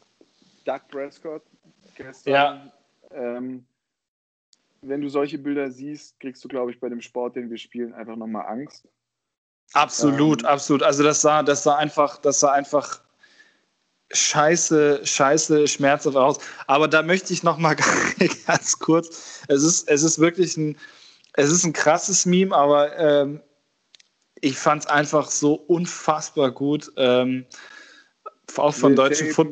[0.64, 1.42] Doug Prescott
[1.94, 2.32] gestern.
[2.32, 2.72] Ja.
[3.10, 3.66] Ähm,
[4.80, 7.94] wenn du solche Bilder siehst, kriegst du, glaube ich, bei dem Sport, den wir spielen,
[7.94, 8.88] einfach nochmal Angst.
[9.74, 10.82] Absolut, ähm, absolut.
[10.82, 13.02] Also das sah, das sah einfach, das sah einfach
[14.12, 16.38] scheiße, scheiße, schmerzhaft aus.
[16.66, 17.76] Aber da möchte ich nochmal
[18.46, 19.42] ganz kurz.
[19.48, 20.76] Es ist, es ist wirklich ein,
[21.34, 23.40] es ist ein krasses Meme, aber ähm,
[24.40, 26.92] ich fand es einfach so unfassbar gut.
[26.96, 27.46] Ähm,
[28.56, 29.48] auch von deutschen, Fut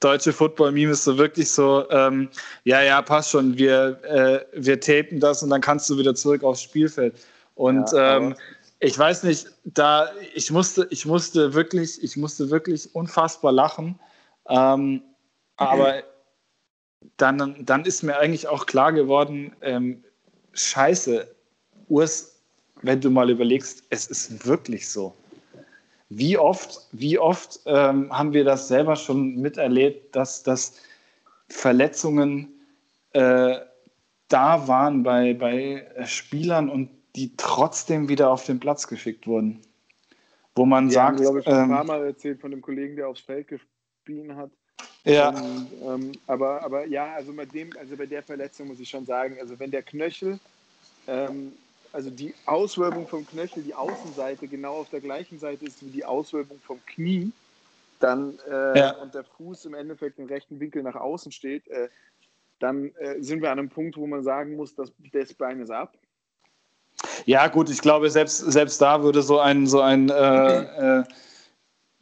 [0.00, 2.28] deutsche Football-Meme ist so wirklich so, ähm,
[2.64, 6.42] ja, ja, passt schon, wir, äh, wir tapen das und dann kannst du wieder zurück
[6.42, 7.14] aufs Spielfeld.
[7.54, 8.34] Und ja, ähm,
[8.82, 13.98] ich weiß nicht, da ich musste, ich musste wirklich, ich musste wirklich unfassbar lachen.
[14.48, 15.02] Ähm,
[15.56, 16.02] aber
[17.16, 20.02] dann, dann ist mir eigentlich auch klar geworden, ähm,
[20.52, 21.32] scheiße,
[21.88, 22.42] Urs,
[22.82, 25.14] wenn du mal überlegst, es ist wirklich so.
[26.08, 30.74] Wie oft, wie oft ähm, haben wir das selber schon miterlebt, dass, dass
[31.48, 32.48] Verletzungen
[33.12, 33.60] äh,
[34.26, 39.60] da waren bei, bei Spielern und die trotzdem wieder auf den Platz geschickt wurden.
[40.54, 41.20] Wo man ja, sagt.
[41.20, 44.34] Ich glaube, ich ähm, ein paar Mal erzählt von dem Kollegen, der aufs Feld gespielt
[44.34, 44.50] hat.
[45.04, 45.30] Ja.
[45.30, 49.04] Und, ähm, aber, aber ja, also bei dem, also bei der Verletzung muss ich schon
[49.06, 50.38] sagen, also wenn der Knöchel
[51.06, 51.52] ähm,
[51.92, 56.04] also die Auswölbung vom Knöchel, die Außenseite genau auf der gleichen Seite ist wie die
[56.04, 57.32] Auswölbung vom Knie,
[58.00, 58.90] dann äh, ja.
[58.96, 61.88] und der Fuß im Endeffekt im rechten Winkel nach außen steht, äh,
[62.58, 65.70] dann äh, sind wir an einem Punkt, wo man sagen muss, dass das Bein ist
[65.70, 65.94] ab.
[67.26, 71.04] Ja, gut, ich glaube, selbst, selbst da würde so ein, so ein äh, äh,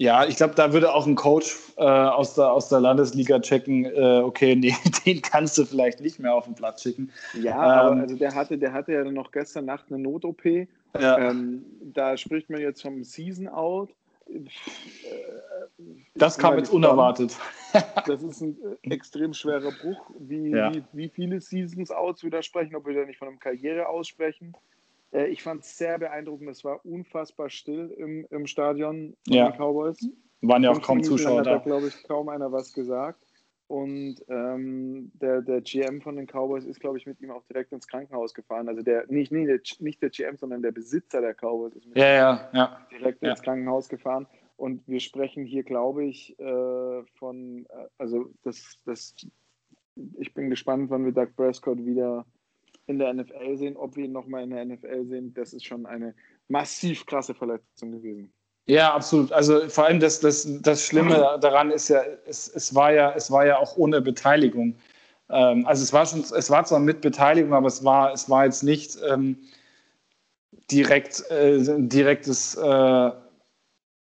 [0.01, 3.85] ja, ich glaube, da würde auch ein Coach äh, aus, der, aus der Landesliga checken,
[3.85, 7.13] äh, okay, nee, den kannst du vielleicht nicht mehr auf den Platz schicken.
[7.35, 10.43] Ja, ähm, aber also der hatte, der hatte ja noch gestern Nacht eine Not-OP.
[10.99, 11.19] Ja.
[11.19, 13.91] Ähm, da spricht man jetzt vom Season-Out.
[16.15, 17.37] Das kam jetzt unerwartet.
[18.07, 20.11] das ist ein extrem schwerer Bruch.
[20.19, 20.73] Wie, ja.
[20.73, 24.55] wie, wie viele Seasons-Outs widersprechen, ob wir da nicht von einem Karriere aussprechen.
[25.13, 26.51] Äh, ich fand es sehr beeindruckend.
[26.51, 29.51] Es war unfassbar still im, im Stadion von ja.
[29.51, 29.99] den Cowboys.
[30.43, 31.51] Waren ja auch kaum Zuschauer da.
[31.51, 33.23] Da hat, glaube ich, kaum einer was gesagt.
[33.67, 37.71] Und ähm, der, der GM von den Cowboys ist, glaube ich, mit ihm auch direkt
[37.71, 38.69] ins Krankenhaus gefahren.
[38.69, 41.97] Also der, nicht, nicht, der, nicht der GM, sondern der Besitzer der Cowboys ist mit
[41.97, 42.87] ja, ja, ja.
[42.91, 43.31] direkt ja.
[43.31, 44.27] ins Krankenhaus gefahren.
[44.57, 49.15] Und wir sprechen hier, glaube ich, äh, von, äh, also das, das,
[50.19, 52.27] ich bin gespannt, wann wir Doug Prescott wieder
[52.87, 53.77] in der NFL sehen.
[53.77, 56.15] Ob wir ihn nochmal in der NFL sehen, das ist schon eine
[56.49, 58.33] massiv krasse Verletzung gewesen.
[58.67, 59.33] Ja, absolut.
[59.33, 63.31] Also vor allem das, das, das Schlimme daran ist ja es, es, war ja, es
[63.31, 64.77] war ja auch ohne Beteiligung.
[65.29, 68.45] Ähm, also es war schon, es war zwar mit Beteiligung, aber es war, es war
[68.45, 69.39] jetzt nicht ähm,
[70.71, 73.11] direkt, äh, direktes äh,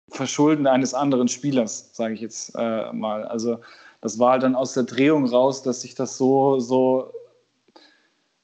[0.08, 3.24] Verschulden eines anderen Spielers, sage ich jetzt äh, mal.
[3.24, 3.60] Also
[4.00, 7.12] das war dann aus der Drehung raus, dass sich das so, so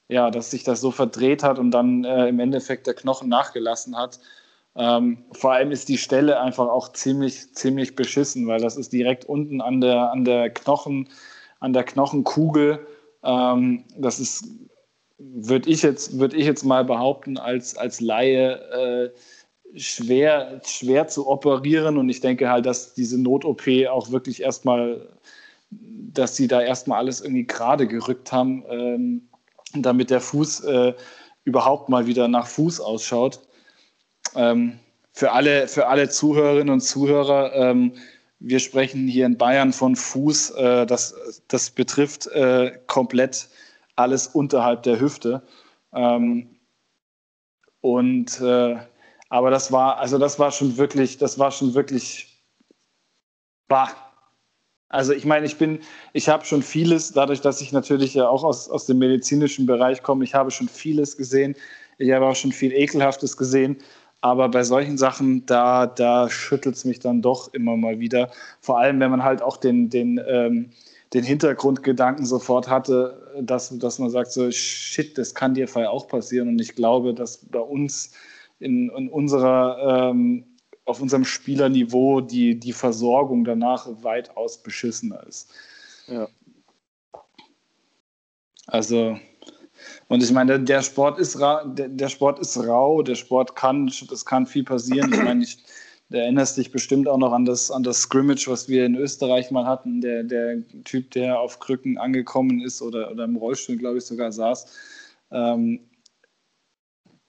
[0.09, 3.97] ja, dass sich das so verdreht hat und dann äh, im Endeffekt der Knochen nachgelassen
[3.97, 4.19] hat.
[4.75, 9.25] Ähm, vor allem ist die Stelle einfach auch ziemlich, ziemlich beschissen, weil das ist direkt
[9.25, 11.09] unten an der, an der Knochen,
[11.59, 12.85] an der Knochenkugel.
[13.23, 14.45] Ähm, das ist,
[15.17, 18.53] würde ich jetzt, würde ich jetzt mal behaupten, als, als Laie
[19.73, 21.97] äh, schwer, schwer zu operieren.
[21.97, 25.09] Und ich denke halt, dass diese Not-OP auch wirklich erstmal,
[25.71, 28.63] dass sie da erstmal alles irgendwie gerade gerückt haben.
[28.69, 29.27] Ähm,
[29.73, 30.93] damit der Fuß äh,
[31.43, 33.41] überhaupt mal wieder nach Fuß ausschaut.
[34.35, 34.79] Ähm,
[35.13, 37.93] für, alle, für alle Zuhörerinnen und Zuhörer, ähm,
[38.39, 40.51] wir sprechen hier in Bayern von Fuß.
[40.51, 43.49] Äh, das, das betrifft äh, komplett
[43.95, 45.41] alles unterhalb der Hüfte.
[45.93, 46.59] Ähm,
[47.81, 48.77] und äh,
[49.29, 52.43] aber das war, also das war schon wirklich, das war schon wirklich
[53.67, 54.06] bah.
[54.89, 55.79] Also ich meine, ich bin,
[56.13, 60.01] ich habe schon vieles, dadurch, dass ich natürlich ja auch aus, aus dem medizinischen Bereich
[60.01, 61.55] komme, ich habe schon vieles gesehen.
[61.97, 63.77] Ich habe auch schon viel Ekelhaftes gesehen.
[64.21, 68.31] Aber bei solchen Sachen, da, da schüttelt es mich dann doch immer mal wieder.
[68.61, 70.69] Vor allem, wenn man halt auch den, den, ähm,
[71.13, 76.07] den Hintergrundgedanken sofort hatte, dass, dass man sagt, so shit, das kann dir Fall auch
[76.07, 76.47] passieren.
[76.47, 78.11] Und ich glaube, dass bei uns
[78.59, 80.45] in, in unserer, ähm,
[80.87, 85.51] auf unserem Spielerniveau die, die Versorgung danach weitaus beschissener ist.
[86.07, 86.29] Ja.
[88.67, 89.19] Also,
[90.07, 94.25] und ich meine, der Sport ist der, der Sport ist rau, der Sport kann, das
[94.25, 95.11] kann viel passieren.
[95.13, 95.57] Ich meine, ich,
[96.09, 99.51] du erinnerst dich bestimmt auch noch an das, an das Scrimmage, was wir in Österreich
[99.51, 99.99] mal hatten.
[99.99, 104.31] Der, der Typ, der auf Krücken angekommen ist oder, oder im Rollstuhl, glaube ich, sogar
[104.31, 104.65] saß.
[105.31, 105.81] Ähm,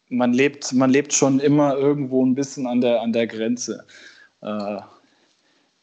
[0.08, 3.86] man, lebt, man lebt schon immer irgendwo ein bisschen an der, an der Grenze.
[4.40, 4.80] Äh,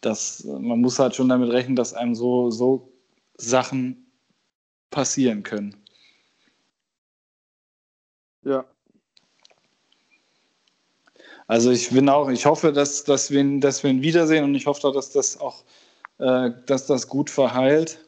[0.01, 2.91] das, man muss halt schon damit rechnen, dass einem so, so
[3.37, 4.11] Sachen
[4.91, 5.75] passieren können.
[8.43, 8.65] Ja.
[11.47, 14.55] Also ich bin auch, ich hoffe, dass, dass, wir, ihn, dass wir ihn wiedersehen und
[14.55, 15.63] ich hoffe, dass das auch,
[16.17, 18.03] äh, dass das gut verheilt,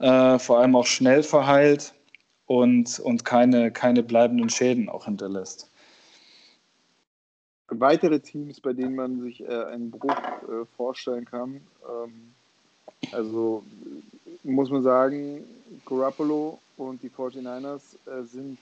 [0.00, 1.93] äh, vor allem auch schnell verheilt
[2.46, 5.70] und, und keine, keine bleibenden Schäden auch hinterlässt.
[7.68, 12.34] Weitere Teams, bei denen man sich äh, einen Bruch äh, vorstellen kann, ähm,
[13.12, 13.64] also
[14.42, 15.44] muss man sagen,
[15.86, 18.58] Garoppolo und die 49ers äh, sind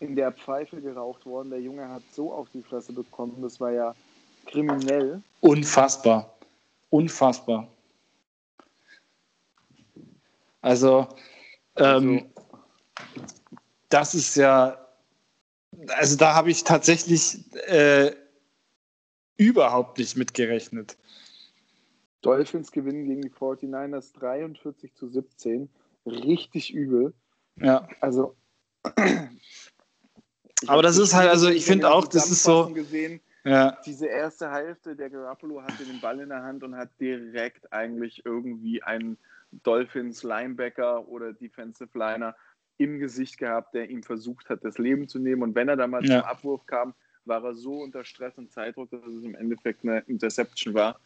[0.00, 1.50] in der Pfeife geraucht worden.
[1.50, 3.94] Der Junge hat so auf die Fresse bekommen, das war ja
[4.46, 5.22] kriminell.
[5.40, 6.34] Unfassbar.
[6.90, 7.66] Unfassbar.
[10.60, 11.08] Also,
[11.76, 12.33] ähm, also
[13.94, 14.78] das ist ja,
[15.88, 18.12] also da habe ich tatsächlich äh,
[19.36, 20.96] überhaupt nicht mitgerechnet.
[22.22, 25.68] Dolphins gewinnen gegen die 49ers 43 zu 17.
[26.06, 27.14] Richtig übel.
[27.56, 27.88] Ja.
[28.00, 28.34] Also
[30.66, 32.70] aber das ist halt, also ich finde auch, das ist so.
[32.72, 33.78] Gesehen, ja.
[33.84, 38.24] Diese erste Hälfte, der Garoppolo hatte den Ball in der Hand und hat direkt eigentlich
[38.24, 39.18] irgendwie einen
[39.62, 42.34] Dolphins Linebacker oder Defensive Liner
[42.76, 45.42] im Gesicht gehabt, der ihm versucht hat, das Leben zu nehmen.
[45.42, 46.20] Und wenn er dann mal ja.
[46.20, 50.00] zum Abwurf kam, war er so unter Stress und Zeitdruck, dass es im Endeffekt eine
[50.00, 51.00] Interception war.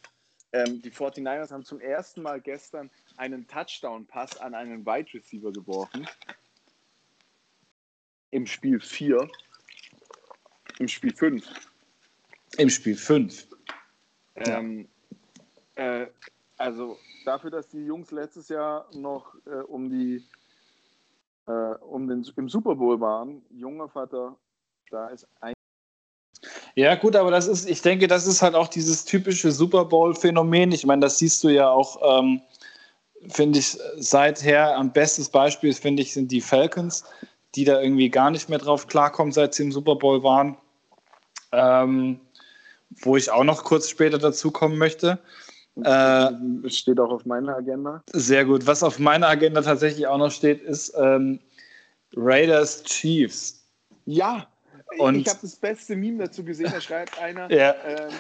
[0.53, 6.09] Ähm, die 49ers haben zum ersten Mal gestern einen Touchdown-Pass an einen Wide Receiver geworfen
[8.31, 9.29] im Spiel 4.
[10.79, 11.45] Im Spiel 5.
[12.59, 13.49] Im Spiel 5.
[14.37, 14.89] Ähm,
[15.75, 16.07] äh,
[16.57, 20.25] also dafür, dass die Jungs letztes Jahr noch äh, um die
[21.49, 24.37] äh, um den, im Super Bowl waren, junger Vater,
[24.91, 25.55] da ist ein
[26.77, 30.71] ja, gut, aber das ist, ich denke, das ist halt auch dieses typische Super Bowl-Phänomen.
[30.71, 32.41] Ich meine, das siehst du ja auch, ähm,
[33.29, 37.05] finde ich, seither am bestes Beispiel, finde ich, sind die Falcons
[37.55, 40.57] die da irgendwie gar nicht mehr drauf klarkommen, seit sie im Super Bowl waren.
[41.53, 42.21] Ähm,
[43.03, 45.19] wo ich auch noch kurz später dazu kommen möchte.
[45.85, 48.03] Äh, steht auch auf meiner Agenda.
[48.13, 48.67] Sehr gut.
[48.67, 51.41] Was auf meiner Agenda tatsächlich auch noch steht, ist ähm,
[52.15, 53.65] Raiders Chiefs.
[54.07, 54.49] Ja,
[54.97, 56.71] und ich habe das beste Meme dazu gesehen.
[56.73, 57.75] Da schreibt einer, ja.
[57.87, 58.13] ähm,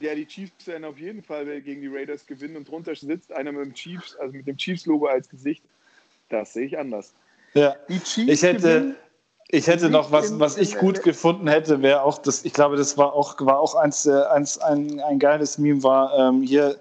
[0.00, 3.52] ja, die Chiefs werden auf jeden Fall gegen die Raiders gewinnen und drunter sitzt einer
[3.52, 5.64] mit dem Chiefs, also mit dem Chiefs-Logo als Gesicht.
[6.28, 7.14] Das sehe ich anders.
[7.54, 7.74] Ja.
[7.88, 8.96] ich hätte,
[9.48, 12.98] ich hätte noch was, was ich gut gefunden hätte, wäre auch das, ich glaube, das
[12.98, 16.76] war auch, war auch eins, eins ein, ein geiles Meme, war ähm, hier,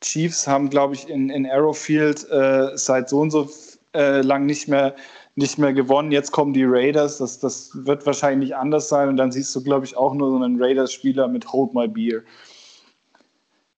[0.00, 3.50] Chiefs haben, glaube ich, in, in Arrowfield äh, seit so und so
[3.94, 4.94] äh, lang nicht mehr,
[5.34, 6.10] nicht mehr gewonnen.
[6.10, 9.84] Jetzt kommen die Raiders, das, das wird wahrscheinlich anders sein und dann siehst du, glaube
[9.84, 12.22] ich, auch nur so einen Raiders-Spieler mit Hold My Beer.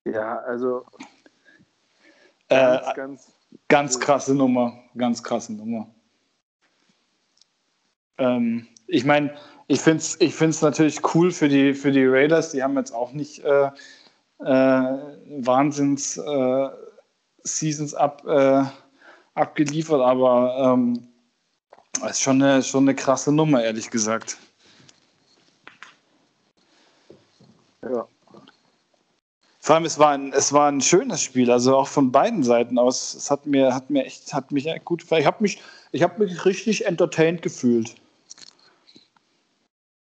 [0.05, 0.85] Ja, also
[2.49, 3.33] ganz, äh, ganz,
[3.67, 5.92] ganz krasse Nummer, ganz krasse Nummer.
[8.17, 9.33] Ähm, ich meine,
[9.67, 12.51] ich finde es ich find's natürlich cool für die, für die Raiders.
[12.51, 13.69] Die haben jetzt auch nicht äh,
[14.39, 14.97] äh,
[15.39, 16.69] Wahnsinns äh,
[17.43, 18.63] Seasons ab, äh,
[19.35, 21.07] abgeliefert, aber ähm,
[22.09, 24.37] ist schon eine, schon eine krasse Nummer, ehrlich gesagt.
[27.81, 28.07] Ja.
[29.59, 32.77] Vor allem, es war, ein, es war ein schönes Spiel, also auch von beiden Seiten
[32.77, 33.13] aus.
[33.13, 35.21] Es hat mir, hat mir echt, hat mich gut gefallen.
[35.21, 35.61] Ich habe mich,
[35.95, 37.95] hab mich richtig entertained gefühlt.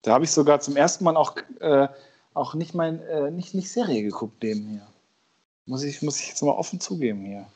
[0.05, 1.87] Da habe ich sogar zum ersten Mal auch, äh,
[2.35, 4.87] auch nicht, mein, äh, nicht, nicht Serie geguckt nebenher.
[5.65, 7.47] Muss ich, muss ich jetzt mal offen zugeben hier.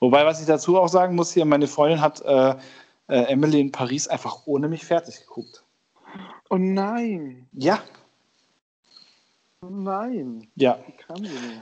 [0.00, 2.54] Wobei, was ich dazu auch sagen muss, hier, meine Freundin hat äh,
[3.08, 5.64] äh, Emily in Paris einfach ohne mich fertig geguckt.
[6.48, 7.46] Oh nein.
[7.52, 7.78] Ja.
[9.60, 10.48] Oh nein.
[10.54, 10.78] Ja.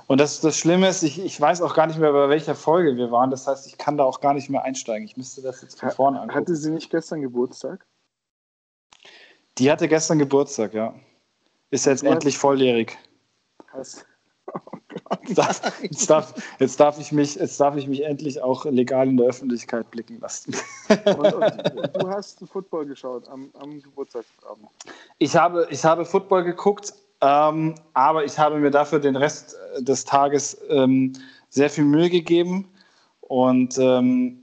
[0.06, 2.96] Und das, das Schlimme ist, ich, ich weiß auch gar nicht mehr, bei welcher Folge
[2.96, 3.30] wir waren.
[3.30, 5.08] Das heißt, ich kann da auch gar nicht mehr einsteigen.
[5.08, 6.38] Ich müsste das jetzt von vorne angucken.
[6.38, 7.84] Hatte sie nicht gestern Geburtstag?
[9.58, 10.94] Die hatte gestern Geburtstag, ja.
[11.70, 12.96] Ist jetzt endlich volljährig.
[13.66, 14.04] Krass.
[15.26, 19.08] Jetzt darf, jetzt, darf, jetzt, darf ich mich, jetzt darf ich mich endlich auch legal
[19.08, 20.54] in der Öffentlichkeit blicken lassen.
[21.04, 24.68] Und, und du hast Football geschaut am, am Geburtstagsabend.
[25.18, 30.04] Ich habe, ich habe Football geguckt, ähm, aber ich habe mir dafür den Rest des
[30.04, 31.12] Tages ähm,
[31.48, 32.68] sehr viel Mühe gegeben.
[33.20, 34.42] Und ähm,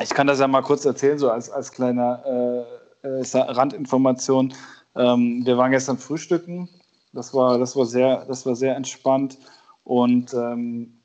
[0.00, 4.54] ich kann das ja mal kurz erzählen, so als, als kleine äh, äh Randinformation.
[4.96, 6.68] Ähm, wir waren gestern frühstücken
[7.12, 9.38] das war, das war, sehr, das war sehr entspannt
[9.84, 11.00] und ähm,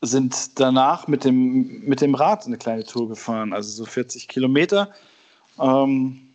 [0.00, 4.94] sind danach mit dem, mit dem Rad eine kleine Tour gefahren, also so 40 Kilometer.
[5.58, 6.34] Ähm,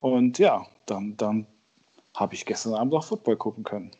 [0.00, 1.46] und ja, dann, dann
[2.14, 3.90] habe ich gestern Abend auch Football gucken können.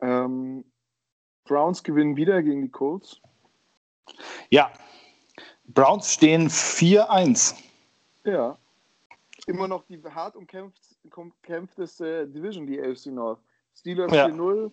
[0.00, 0.64] Ähm,
[1.44, 3.20] Browns gewinnen wieder gegen die Colts.
[4.50, 4.70] Ja,
[5.74, 7.54] Browns stehen 4-1.
[8.24, 8.56] Ja,
[9.46, 13.40] immer noch die hart umkämpfteste Division, die AFC North.
[13.74, 14.26] Steelers ja.
[14.26, 14.70] 4-0,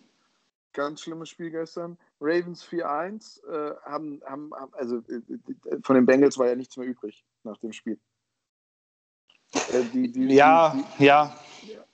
[0.72, 1.98] ganz schlimmes Spiel gestern.
[2.20, 7.24] Ravens 4-1, äh, haben, haben, also äh, von den Bengals war ja nichts mehr übrig
[7.42, 7.98] nach dem Spiel.
[9.54, 11.36] Äh, die, die, ja, die, ja.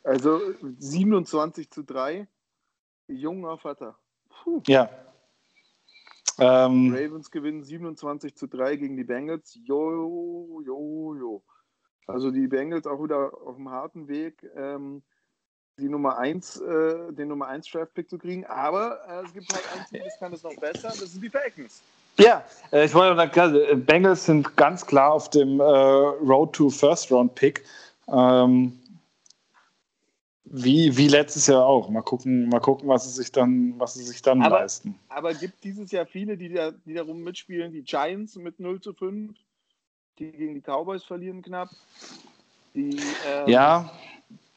[0.04, 0.40] Also
[0.78, 2.28] 27 zu 3,
[3.08, 3.98] junger Vater.
[4.28, 4.62] Puh.
[4.66, 4.88] Ja.
[6.38, 9.58] Ähm, Ravens gewinnen 27 zu 3 gegen die Bengals.
[9.64, 11.42] Jo, jo, jo.
[12.06, 15.02] Also die Bengals auch wieder auf dem harten Weg, ähm,
[15.78, 18.44] die Nummer 1, äh, den Nummer 1 Draft-Pick zu kriegen.
[18.46, 21.28] Aber äh, es gibt halt ein Team, das kann es noch besser, das sind die
[21.28, 21.82] Falcons.
[22.18, 26.70] Ja, äh, ich wollte sagen, äh, Bengals sind ganz klar auf dem äh, Road to
[26.70, 27.64] First Round Pick.
[28.08, 28.78] Ähm,
[30.50, 31.88] wie, wie letztes Jahr auch.
[31.90, 34.94] Mal gucken, mal gucken, was sie sich dann, was sie sich dann aber, leisten.
[35.08, 38.92] Aber gibt dieses Jahr viele, die, da, die darum mitspielen, die Giants mit 0 zu
[38.92, 39.36] 5,
[40.18, 41.70] die gegen die Cowboys verlieren knapp.
[42.74, 42.96] Die,
[43.28, 43.92] ähm, ja.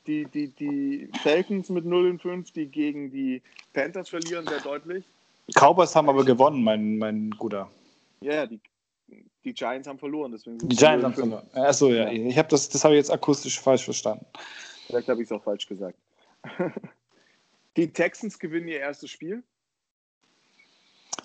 [0.08, 3.42] Die, die, die Falcons mit 0 in 5, die gegen die
[3.74, 5.06] Panthers verlieren, sehr deutlich.
[5.54, 7.70] Cowboys haben aber gewonnen, mein, mein Guter.
[8.22, 8.60] Ja, die,
[9.44, 10.32] die Giants haben verloren.
[10.32, 11.48] Deswegen die Giants haben verloren.
[11.54, 12.10] Achso, ja.
[12.10, 12.12] ja.
[12.12, 14.26] Ich habe das, das habe ich jetzt akustisch falsch verstanden.
[14.92, 15.98] Vielleicht habe ich es auch falsch gesagt.
[17.78, 19.42] die Texans gewinnen ihr erstes Spiel.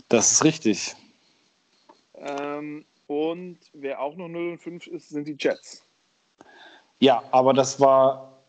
[0.09, 0.95] Das ist richtig.
[2.15, 5.83] Ähm, und wer auch noch 0 und 5 ist, sind die Jets.
[7.01, 8.41] Ja, aber das war.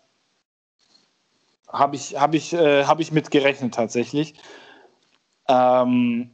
[1.67, 4.35] Habe ich, hab ich, äh, hab ich mit gerechnet tatsächlich.
[5.47, 6.29] Ähm,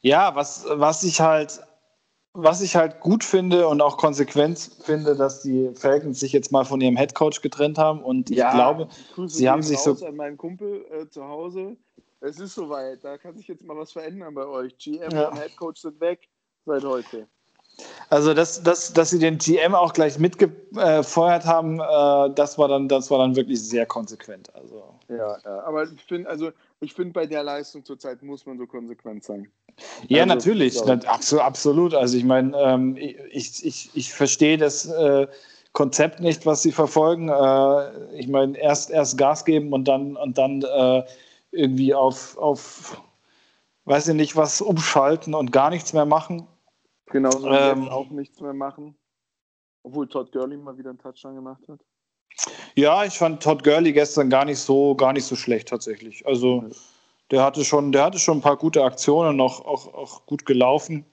[0.00, 1.60] ja, was, was ich halt
[2.36, 6.64] was ich halt gut finde und auch konsequent finde, dass die Falcons sich jetzt mal
[6.64, 8.88] von ihrem Headcoach getrennt haben und ich glaube,
[9.26, 11.76] sie haben sich so an meinen Kumpel äh, zu Hause.
[12.20, 14.76] Es ist soweit, da kann sich jetzt mal was verändern bei euch.
[14.78, 15.28] GM ja.
[15.28, 16.28] und Headcoach sind weg
[16.64, 17.28] seit heute.
[18.08, 22.88] Also, dass, dass, dass sie den GM auch gleich mitgefeuert haben, äh, das, war dann,
[22.88, 24.54] das war dann wirklich sehr konsequent.
[24.54, 24.82] Also.
[25.08, 25.62] Ja, ja.
[25.64, 26.50] aber ich finde, also,
[26.94, 29.48] find, bei der Leistung zurzeit muss man so konsequent sein.
[30.08, 31.94] Ja, also, natürlich, absolut, absolut.
[31.94, 35.26] Also ich meine, ähm, ich, ich, ich verstehe das äh,
[35.72, 37.28] Konzept nicht, was sie verfolgen.
[37.28, 41.02] Äh, ich meine, erst, erst Gas geben und dann, und dann äh,
[41.50, 43.02] irgendwie auf, auf,
[43.84, 46.46] weiß ich nicht, was umschalten und gar nichts mehr machen.
[47.06, 48.96] Genauso ähm, auch nichts mehr machen.
[49.82, 51.80] Obwohl Todd Gurley mal wieder einen Touchdown gemacht hat.
[52.74, 56.26] Ja, ich fand Todd Gurley gestern gar nicht so, gar nicht so schlecht tatsächlich.
[56.26, 56.64] Also
[57.30, 61.04] der hatte schon, der hatte schon ein paar gute Aktionen, auch, auch, auch gut gelaufen.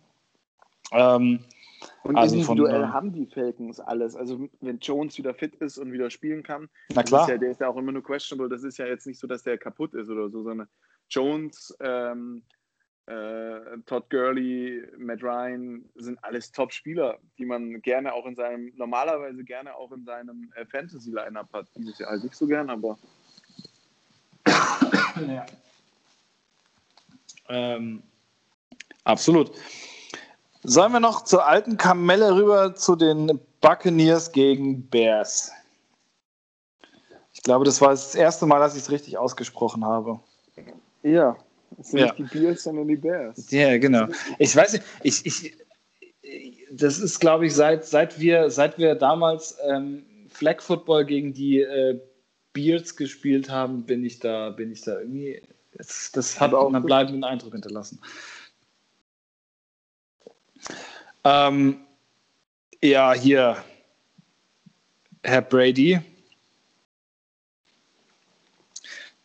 [0.92, 1.46] Ähm,
[2.04, 4.16] und also individuell von, haben die Falcons alles.
[4.16, 7.24] Also wenn Jones wieder fit ist und wieder spielen kann, na klar.
[7.24, 8.50] Ist ja, der ist ja auch immer nur questionable.
[8.50, 10.68] Das ist ja jetzt nicht so, dass der kaputt ist oder so, sondern
[11.10, 12.44] Jones, ähm,
[13.06, 19.44] äh, Todd Gurley, Matt Ryan sind alles Top-Spieler, die man gerne auch in seinem, normalerweise
[19.44, 21.68] gerne auch in seinem äh, Fantasy-Line-Up hat.
[21.76, 22.98] Dieses Jahr halt nicht so gern, aber.
[25.28, 25.46] ja.
[27.50, 28.04] Ähm,
[29.04, 29.52] absolut.
[30.64, 35.52] Sollen wir noch zur alten Kamelle rüber zu den Buccaneers gegen Bears?
[37.34, 40.22] Ich glaube, das war das erste Mal, dass ich es richtig ausgesprochen habe.
[41.02, 41.36] Ja,
[41.78, 42.06] das sind ja.
[42.06, 43.52] nicht die Bears, sondern die Bears.
[43.52, 44.08] Ja, genau.
[44.40, 45.58] Ich weiß nicht, ich, ich,
[46.72, 51.60] das ist, glaube ich, seit, seit, wir, seit wir damals ähm, Flag Football gegen die
[51.60, 52.00] äh,
[52.54, 55.42] Beards gespielt haben, bin ich da, bin ich da irgendwie.
[55.76, 58.00] Das, das hat auch einen bleibenden Eindruck hinterlassen.
[61.24, 61.80] Ähm,
[62.82, 63.64] ja, hier,
[65.24, 66.00] Herr Brady.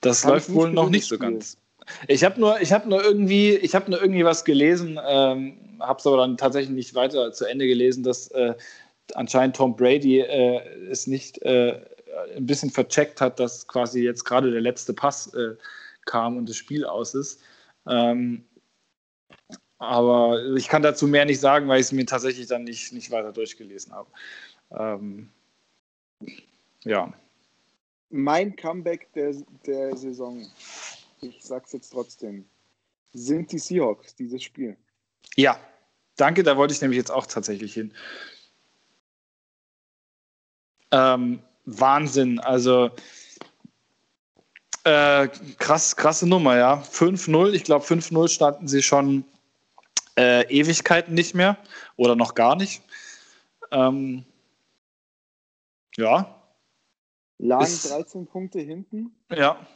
[0.01, 1.59] Das Kann läuft wohl noch nicht so ganz.
[2.07, 6.37] Ich habe nur, ich nur irgendwie, nur irgendwie was gelesen, ähm, habe es aber dann
[6.37, 8.55] tatsächlich nicht weiter zu Ende gelesen, dass äh,
[9.15, 10.61] anscheinend Tom Brady äh,
[10.91, 11.81] es nicht äh,
[12.37, 15.57] ein bisschen vercheckt hat, dass quasi jetzt gerade der letzte Pass äh,
[16.05, 17.41] kam und das Spiel aus ist.
[17.87, 18.45] Ähm,
[19.79, 23.11] aber ich kann dazu mehr nicht sagen, weil ich es mir tatsächlich dann nicht, nicht
[23.11, 24.11] weiter durchgelesen habe.
[24.73, 25.31] Ähm,
[26.85, 27.13] ja.
[28.11, 29.35] Mein Comeback der,
[29.67, 30.47] der Saison,
[31.23, 32.49] ich sag's jetzt trotzdem,
[33.13, 34.77] sind die Seahawks, dieses Spiel.
[35.37, 35.59] Ja,
[36.17, 37.93] danke, da wollte ich nämlich jetzt auch tatsächlich hin.
[40.91, 42.91] Ähm, Wahnsinn, also
[44.85, 46.83] äh, krass, krasse Nummer, ja.
[46.83, 49.25] 5-0, ich glaube 5-0 standen sie schon
[50.17, 51.59] äh, Ewigkeiten nicht mehr
[51.97, 52.83] oder noch gar nicht.
[53.71, 54.25] Ähm,
[55.97, 56.35] ja.
[57.39, 59.15] Lagen ist, 13 Punkte hinten.
[59.31, 59.67] Ja.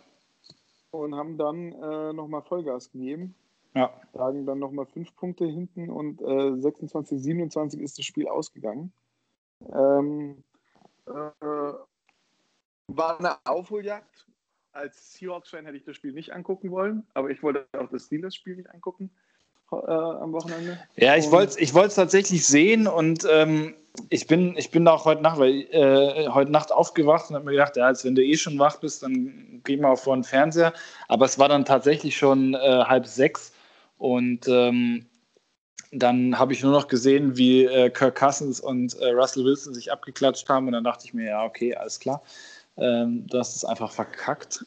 [0.93, 3.35] Und haben dann äh, nochmal Vollgas gegeben.
[3.75, 3.91] Ja.
[4.13, 8.93] Lagen dann nochmal 5 Punkte hinten und äh, 26, 27 ist das Spiel ausgegangen.
[9.73, 10.45] Ähm,
[11.07, 11.13] äh,
[12.89, 14.27] war eine Aufholjagd.
[14.73, 18.57] Als Seahawks-Fan hätte ich das Spiel nicht angucken wollen, aber ich wollte auch das Steelers-Spiel
[18.57, 19.11] nicht angucken
[19.73, 20.79] äh, am Wochenende.
[20.97, 23.75] Ja, ich wollte es ich tatsächlich sehen und ähm,
[24.09, 27.53] ich, bin, ich bin auch heute Nacht, weil, äh, heute Nacht aufgewacht und habe mir
[27.53, 30.73] gedacht, ja, als wenn du eh schon wach bist, dann geh mal vor den Fernseher.
[31.09, 33.53] Aber es war dann tatsächlich schon äh, halb sechs
[33.99, 35.07] und ähm,
[35.93, 39.93] dann habe ich nur noch gesehen, wie äh, Kirk Cousins und äh, Russell Wilson sich
[39.93, 42.23] abgeklatscht haben und dann dachte ich mir, ja, okay, alles klar.
[42.79, 44.65] Ähm, du hast es einfach verkackt.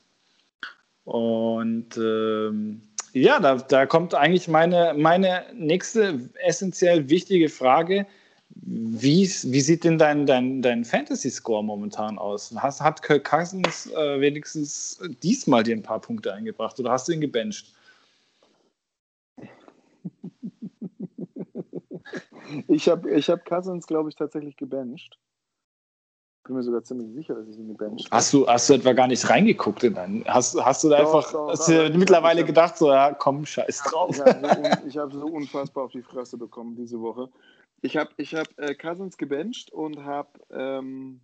[1.03, 2.81] Und ähm,
[3.15, 8.05] ja, da, da kommt eigentlich meine, meine nächste essentiell wichtige Frage.
[8.49, 12.53] Wie, wie sieht denn dein, dein, dein Fantasy-Score momentan aus?
[12.57, 17.13] Hast, hat Kirk Cousins äh, wenigstens diesmal dir ein paar Punkte eingebracht oder hast du
[17.13, 17.73] ihn gebencht?
[22.67, 25.17] Ich habe ich hab Cousins, glaube ich, tatsächlich gebencht
[26.45, 28.15] bin mir sogar ziemlich sicher, dass ich ihn gebencht habe.
[28.15, 30.25] Hast du, hast du etwa gar nicht reingeguckt in deinen?
[30.25, 33.13] Hast, hast du da doch, einfach doch, hast doch, du mittlerweile hab, gedacht, so, ja,
[33.13, 34.15] komm, scheiß drauf.
[34.15, 37.29] Ich habe so, hab so, unfassbar auf die Fresse bekommen diese Woche.
[37.81, 41.21] Ich habe ich hab, äh, Cousins gebencht und habe, ähm,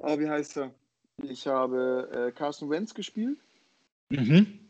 [0.00, 0.70] äh, wie heißt er?
[1.22, 3.38] Ich habe äh, Carson Wentz gespielt.
[4.10, 4.60] Mhm.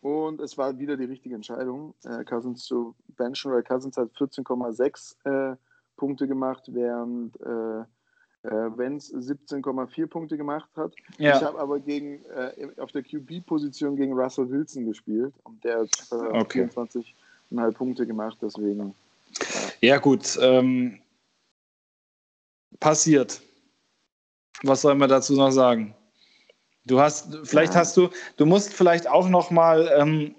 [0.00, 5.52] Und es war wieder die richtige Entscheidung, äh, Cousins zu benchen, weil Cousins hat 14,6
[5.52, 5.56] äh,
[5.96, 7.36] Punkte gemacht, während
[8.44, 10.92] äh, äh, Wenz 17,4 Punkte gemacht hat.
[11.18, 11.36] Ja.
[11.36, 15.88] Ich habe aber gegen, äh, auf der QB-Position gegen Russell Wilson gespielt und der hat
[16.12, 16.64] äh, okay.
[16.64, 18.94] 24,5 Punkte gemacht, deswegen.
[19.80, 20.38] Ja, gut.
[20.40, 21.00] Ähm,
[22.80, 23.40] passiert.
[24.62, 25.94] Was soll man dazu noch sagen?
[26.86, 27.80] Du hast, vielleicht ja.
[27.80, 30.34] hast du, du musst vielleicht auch noch mal, ähm,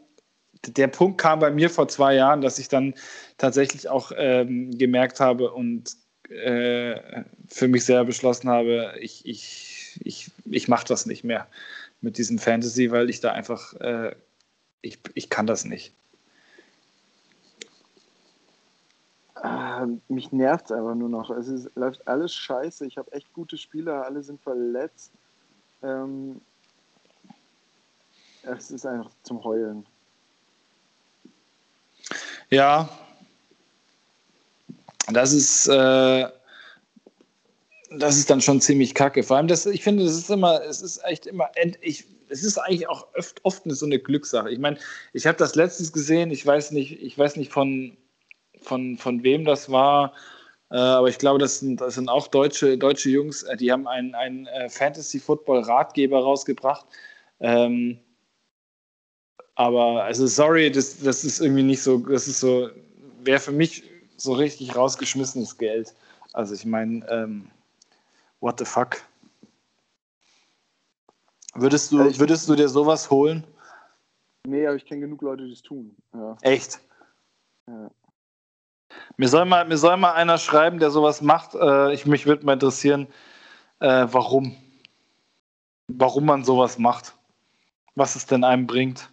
[0.63, 2.93] der Punkt kam bei mir vor zwei Jahren, dass ich dann
[3.37, 5.95] tatsächlich auch ähm, gemerkt habe und
[6.29, 11.47] äh, für mich selber beschlossen habe, ich, ich, ich, ich mache das nicht mehr
[12.01, 14.15] mit diesem Fantasy, weil ich da einfach, äh,
[14.81, 15.93] ich, ich kann das nicht.
[19.35, 21.29] Ah, mich nervt es einfach nur noch.
[21.29, 22.85] Es ist, läuft alles scheiße.
[22.85, 25.11] Ich habe echt gute Spieler, alle sind verletzt.
[25.83, 26.41] Ähm,
[28.43, 29.85] es ist einfach zum Heulen.
[32.49, 32.89] Ja,
[35.11, 36.27] das ist, äh,
[37.91, 39.23] das ist dann schon ziemlich kacke.
[39.23, 41.49] Vor allem, das, ich finde, das ist immer, es ist echt immer,
[41.81, 44.49] ich, es ist eigentlich auch oft, oft so eine Glückssache.
[44.49, 44.77] Ich meine,
[45.13, 47.95] ich habe das letztens gesehen, ich weiß nicht, ich weiß nicht von,
[48.61, 50.13] von, von wem das war,
[50.71, 53.87] äh, aber ich glaube, das sind, das sind auch deutsche, deutsche Jungs, äh, die haben
[53.87, 56.85] einen, einen äh, Fantasy-Football-Ratgeber rausgebracht.
[57.39, 57.99] Ähm,
[59.55, 62.69] aber, also sorry, das, das ist irgendwie nicht so, das ist so,
[63.23, 63.83] wäre für mich
[64.17, 65.93] so richtig rausgeschmissenes Geld.
[66.33, 67.49] Also ich meine, ähm,
[68.39, 69.01] what the fuck?
[71.53, 73.45] Würdest du, ja, würdest du dir sowas holen?
[74.45, 75.95] Nee, aber ich kenne genug Leute, die es tun.
[76.13, 76.37] Ja.
[76.41, 76.79] Echt?
[77.67, 77.89] Ja.
[79.17, 81.55] Mir soll, mal, mir soll mal einer schreiben, der sowas macht.
[81.55, 83.07] Äh, ich, mich würde mal interessieren,
[83.79, 84.55] äh, warum.
[85.87, 87.15] Warum man sowas macht.
[87.95, 89.09] Was es denn einem bringt.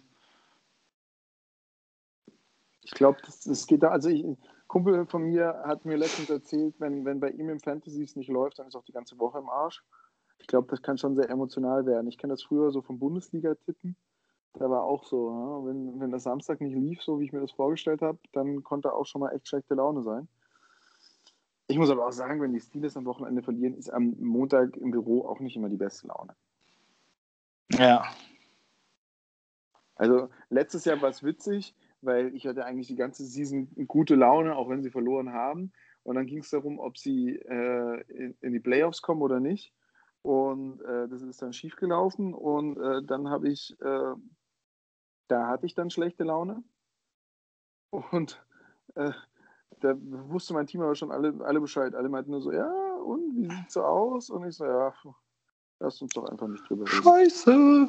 [2.81, 4.25] Ich glaube, es geht da, also ich,
[4.73, 8.27] Kumpel von mir hat mir letztens erzählt, wenn, wenn bei ihm im Fantasy es nicht
[8.27, 9.83] läuft, dann ist auch die ganze Woche im Arsch.
[10.39, 12.07] Ich glaube, das kann schon sehr emotional werden.
[12.07, 13.95] Ich kenne das früher so vom Bundesliga-Tippen.
[14.53, 17.41] Da war auch so, ja, wenn, wenn das Samstag nicht lief, so wie ich mir
[17.41, 20.27] das vorgestellt habe, dann konnte auch schon mal echt schlechte Laune sein.
[21.67, 24.89] Ich muss aber auch sagen, wenn die Steelers am Wochenende verlieren, ist am Montag im
[24.89, 26.35] Büro auch nicht immer die beste Laune.
[27.69, 28.05] Ja.
[29.93, 34.55] Also letztes Jahr war es witzig, weil ich hatte eigentlich die ganze Season gute Laune,
[34.55, 35.71] auch wenn sie verloren haben.
[36.03, 39.73] Und dann ging es darum, ob sie äh, in, in, die Playoffs kommen oder nicht.
[40.21, 42.33] Und äh, das ist dann schiefgelaufen.
[42.33, 44.13] Und äh, dann habe ich, äh,
[45.27, 46.63] da hatte ich dann schlechte Laune.
[47.89, 48.43] Und
[48.95, 49.11] äh,
[49.79, 51.95] da wusste mein Team aber schon alle, alle Bescheid.
[51.95, 52.71] Alle meinten nur so, ja,
[53.05, 54.29] und wie sieht so aus?
[54.29, 54.93] Und ich so, ja,
[55.79, 57.03] lass uns doch einfach nicht drüber reden.
[57.03, 57.87] Scheiße.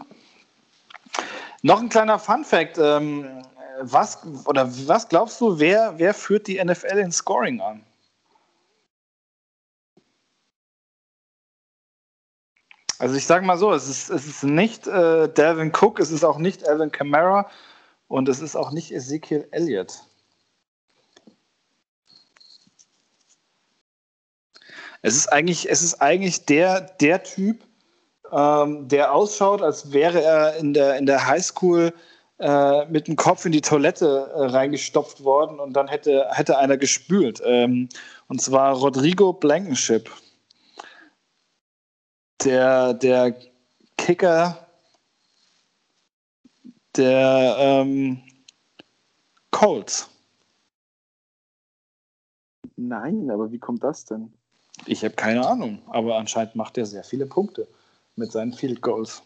[1.63, 2.79] Noch ein kleiner Fun-Fact.
[2.79, 3.43] Ähm,
[3.81, 7.85] was, oder was glaubst du, wer, wer führt die NFL in Scoring an?
[12.99, 16.25] Also ich sage mal so, es ist, es ist nicht äh, Dalvin Cook, es ist
[16.25, 17.51] auch nicht Alvin Kamara
[18.09, 20.05] und es ist auch nicht Ezekiel Elliott.
[25.03, 27.65] Es ist eigentlich, es ist eigentlich der, der Typ,
[28.33, 31.93] ähm, der ausschaut, als wäre er in der, in der Highschool
[32.45, 36.77] äh, mit dem Kopf in die Toilette äh, reingestopft worden und dann hätte, hätte einer
[36.77, 37.41] gespült.
[37.43, 37.89] Ähm,
[38.29, 40.11] und zwar Rodrigo Blankenship.
[42.45, 43.35] Der, der
[43.97, 44.69] Kicker
[46.97, 48.21] der ähm,
[49.51, 50.11] Colts.
[52.77, 54.35] Nein, aber wie kommt das denn?
[54.85, 57.67] Ich habe keine Ahnung, aber anscheinend macht er sehr viele Punkte
[58.17, 59.23] mit seinen Field Goals.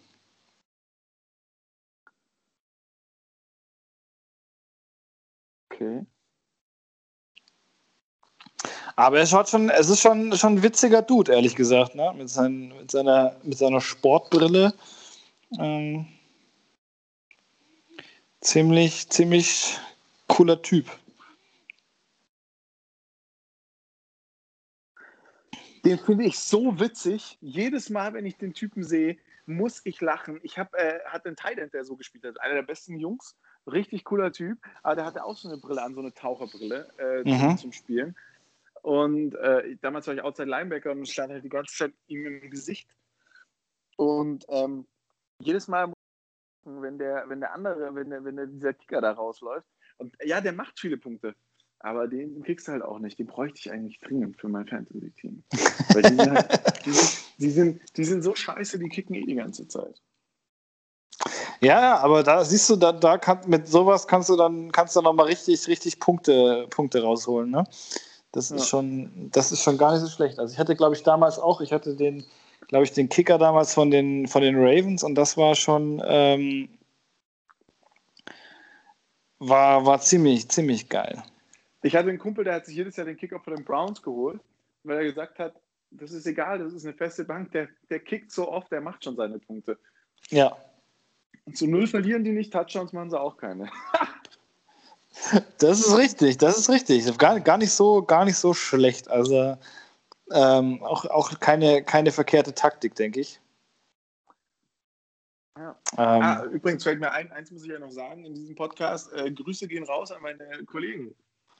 [5.78, 6.04] Okay.
[8.96, 12.12] Aber er schaut schon, es ist schon, schon ein witziger Dude, ehrlich gesagt, ne?
[12.16, 14.74] mit, seinen, mit, seiner, mit seiner Sportbrille.
[15.56, 16.06] Ähm,
[18.40, 19.78] ziemlich, ziemlich
[20.26, 20.86] cooler Typ.
[25.84, 27.38] Den finde ich so witzig.
[27.40, 29.16] Jedes Mal, wenn ich den Typen sehe,
[29.46, 30.40] muss ich lachen.
[30.42, 33.36] Ich habe äh, hatte einen Thailand, der so gespielt hat, einer der besten Jungs,
[33.72, 37.28] richtig cooler Typ, aber der hatte auch so eine Brille an, so eine Taucherbrille äh,
[37.28, 37.38] mhm.
[37.38, 38.16] zum, zum, Spielen.
[38.82, 42.50] Und äh, damals war ich Outside Linebacker und stand halt die ganze Zeit ihm im
[42.50, 42.88] Gesicht.
[43.96, 44.86] Und ähm,
[45.40, 45.92] jedes Mal,
[46.64, 49.66] wenn der, wenn der andere, wenn, der, wenn der, dieser Kicker da rausläuft,
[49.98, 51.34] und ja, der macht viele Punkte.
[51.80, 53.18] Aber den kriegst du halt auch nicht.
[53.18, 55.44] Den bräuchte ich eigentlich dringend für mein Fantasy-Team.
[55.92, 59.24] Weil die sind, halt, die, sind, die, sind, die sind so scheiße, die kicken eh
[59.24, 60.00] die ganze Zeit.
[61.60, 65.02] Ja, aber da siehst du, da, da kann, mit sowas kannst du dann kannst du
[65.02, 67.50] noch mal richtig, richtig Punkte, Punkte rausholen.
[67.50, 67.64] Ne?
[68.32, 68.66] Das ist ja.
[68.66, 70.38] schon, das ist schon gar nicht so schlecht.
[70.38, 72.24] Also ich hatte, glaube ich, damals auch, ich hatte den,
[72.68, 76.68] glaube ich, den Kicker damals von den, von den Ravens und das war schon, ähm,
[79.40, 81.22] war, war ziemlich, ziemlich geil.
[81.82, 84.40] Ich hatte einen Kumpel, der hat sich jedes Jahr den Kicker von den Browns geholt,
[84.84, 85.54] weil er gesagt hat,
[85.90, 89.04] das ist egal, das ist eine feste Bank, der, der kickt so oft, der macht
[89.04, 89.78] schon seine Punkte.
[90.30, 90.56] Ja.
[91.48, 93.70] Und zu null verlieren die nicht, Touchdowns machen sie auch keine.
[95.58, 97.16] das ist richtig, das ist richtig.
[97.16, 99.08] Gar, gar, nicht, so, gar nicht so schlecht.
[99.08, 99.56] Also
[100.30, 103.40] ähm, auch, auch keine, keine verkehrte Taktik, denke ich.
[105.56, 105.70] Ja.
[105.92, 109.10] Ähm, ah, übrigens fällt mir ein, eins muss ich ja noch sagen in diesem Podcast.
[109.14, 111.14] Äh, Grüße gehen raus an meine Kollegen.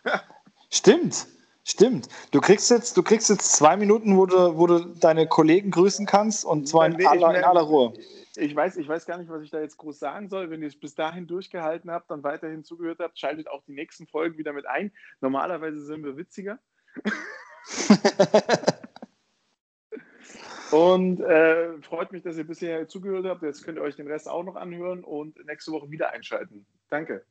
[0.70, 1.28] Stimmt,
[1.64, 2.08] stimmt.
[2.30, 6.04] Du kriegst jetzt, du kriegst jetzt zwei Minuten, wo du, wo du deine Kollegen grüßen
[6.04, 7.94] kannst und zwar in, aller, in aller Ruhe.
[8.38, 10.50] Ich weiß, ich weiß gar nicht, was ich da jetzt groß sagen soll.
[10.50, 14.06] Wenn ihr es bis dahin durchgehalten habt und weiterhin zugehört habt, schaltet auch die nächsten
[14.06, 14.92] Folgen wieder mit ein.
[15.20, 16.60] Normalerweise sind wir witziger.
[20.70, 23.42] und äh, freut mich, dass ihr bisher zugehört habt.
[23.42, 26.64] Jetzt könnt ihr euch den Rest auch noch anhören und nächste Woche wieder einschalten.
[26.90, 27.24] Danke.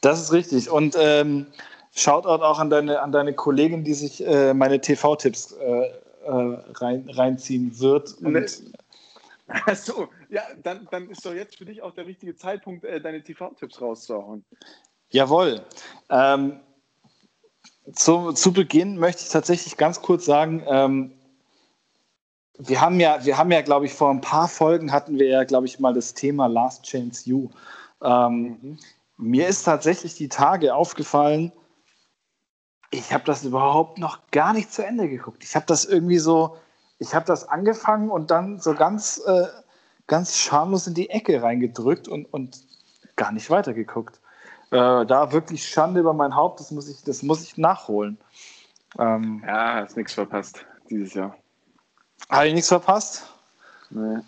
[0.00, 0.68] Das ist richtig.
[0.68, 1.46] Und ähm,
[1.94, 5.90] Shoutout auch an deine, an deine Kollegin, die sich äh, meine TV-Tipps äh,
[6.24, 8.14] äh, rein, reinziehen wird.
[8.22, 8.46] Und ne.
[9.46, 13.22] Achso, ja, dann, dann ist doch jetzt für dich auch der richtige Zeitpunkt, äh, deine
[13.22, 14.44] TV-Tipps rauszuhauen.
[15.10, 15.64] Jawohl.
[16.08, 16.60] Ähm,
[17.92, 21.12] zu, zu Beginn möchte ich tatsächlich ganz kurz sagen, ähm,
[22.58, 25.44] wir haben ja, wir haben ja, glaube ich, vor ein paar Folgen hatten wir ja,
[25.44, 27.50] glaube ich, mal das Thema Last Chance You.
[28.02, 28.78] Ähm, mhm.
[29.16, 31.52] Mir ist tatsächlich die Tage aufgefallen,
[32.90, 35.42] ich habe das überhaupt noch gar nicht zu Ende geguckt.
[35.42, 36.58] Ich habe das irgendwie so,
[37.02, 39.48] ich habe das angefangen und dann so ganz, äh,
[40.06, 42.62] ganz schamlos in die Ecke reingedrückt und, und
[43.16, 44.20] gar nicht weitergeguckt.
[44.70, 48.16] äh, da wirklich Schande über mein Haupt, das muss ich, das muss ich nachholen.
[48.98, 51.36] Ähm, ja, hast nichts verpasst dieses Jahr.
[52.30, 53.26] Habe ich nichts verpasst?
[53.90, 54.20] Nee.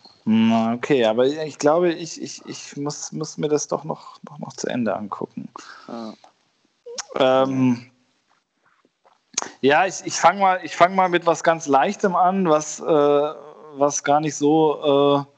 [0.75, 4.53] Okay, aber ich glaube, ich, ich, ich muss, muss mir das doch noch, noch, noch
[4.55, 5.49] zu Ende angucken.
[5.87, 6.13] Ah.
[7.17, 7.91] Ähm,
[9.61, 14.05] ja, ich, ich fange mal, fang mal mit was ganz Leichtem an, was, äh, was
[14.05, 15.31] gar nicht so, äh,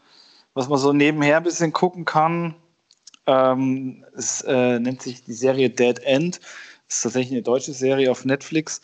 [0.55, 2.55] was man so nebenher ein bisschen gucken kann.
[3.27, 6.41] Ähm, es äh, nennt sich die Serie Dead End.
[6.87, 8.81] Das ist tatsächlich eine deutsche Serie auf Netflix.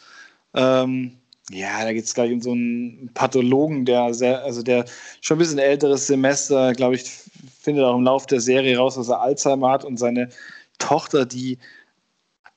[0.54, 1.18] Ähm,
[1.50, 4.84] ja, da geht es gleich um so einen Pathologen, der sehr, also der
[5.20, 7.04] schon ein bisschen älteres Semester, glaube ich,
[7.60, 10.28] findet auch im Laufe der Serie raus, dass er Alzheimer hat und seine
[10.78, 11.58] Tochter, die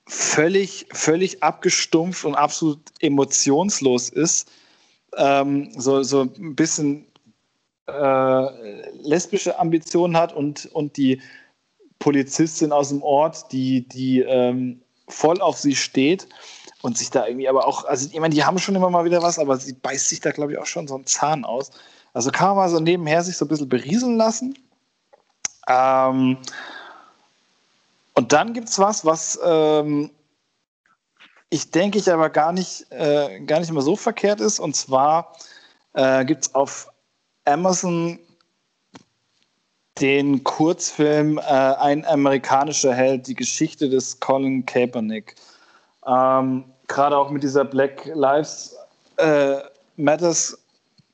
[0.08, 4.52] völlig, völlig abgestumpft und absolut emotionslos ist,
[5.18, 7.06] ähm, so, so ein bisschen
[7.88, 11.22] äh, lesbische Ambitionen hat und, und die
[12.00, 16.28] Polizistin aus dem Ort, die, die ähm, voll auf sie steht
[16.82, 19.22] und sich da irgendwie aber auch, also ich meine, die haben schon immer mal wieder
[19.22, 21.72] was, aber sie beißt sich da, glaube ich, auch schon so einen Zahn aus.
[22.14, 24.58] Also kann man mal so nebenher sich so ein bisschen berieseln lassen.
[25.68, 26.38] Ähm,
[28.16, 30.12] und dann gibt es was, was ähm,
[31.50, 34.60] ich denke ich aber gar nicht, äh, gar nicht mal so verkehrt ist.
[34.60, 35.34] Und zwar
[35.94, 36.90] äh, gibt es auf
[37.46, 38.20] Amazon
[40.00, 45.36] den Kurzfilm äh, Ein amerikanischer Held, die Geschichte des Colin Kaepernick.
[46.06, 48.76] Ähm, Gerade auch mit dieser Black Lives
[49.18, 49.60] äh,
[49.96, 50.58] Matters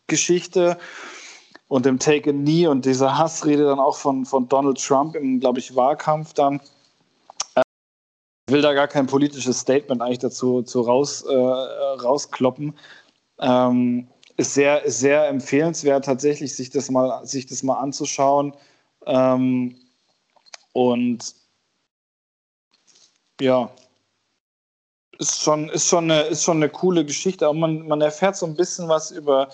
[0.07, 0.77] Geschichte
[1.67, 5.39] und dem Take a Knee und dieser Hassrede dann auch von, von Donald Trump im,
[5.39, 6.59] glaube ich, Wahlkampf dann.
[8.51, 12.73] Will da gar kein politisches Statement eigentlich dazu, dazu raus, äh, rauskloppen.
[13.39, 18.53] Ähm, ist sehr, sehr empfehlenswert, tatsächlich sich das mal, sich das mal anzuschauen.
[19.05, 19.75] Ähm,
[20.73, 21.35] und
[23.39, 23.71] ja,
[25.19, 27.47] ist schon, ist schon, eine, ist schon eine coole Geschichte.
[27.47, 29.49] Auch man, man erfährt so ein bisschen was über,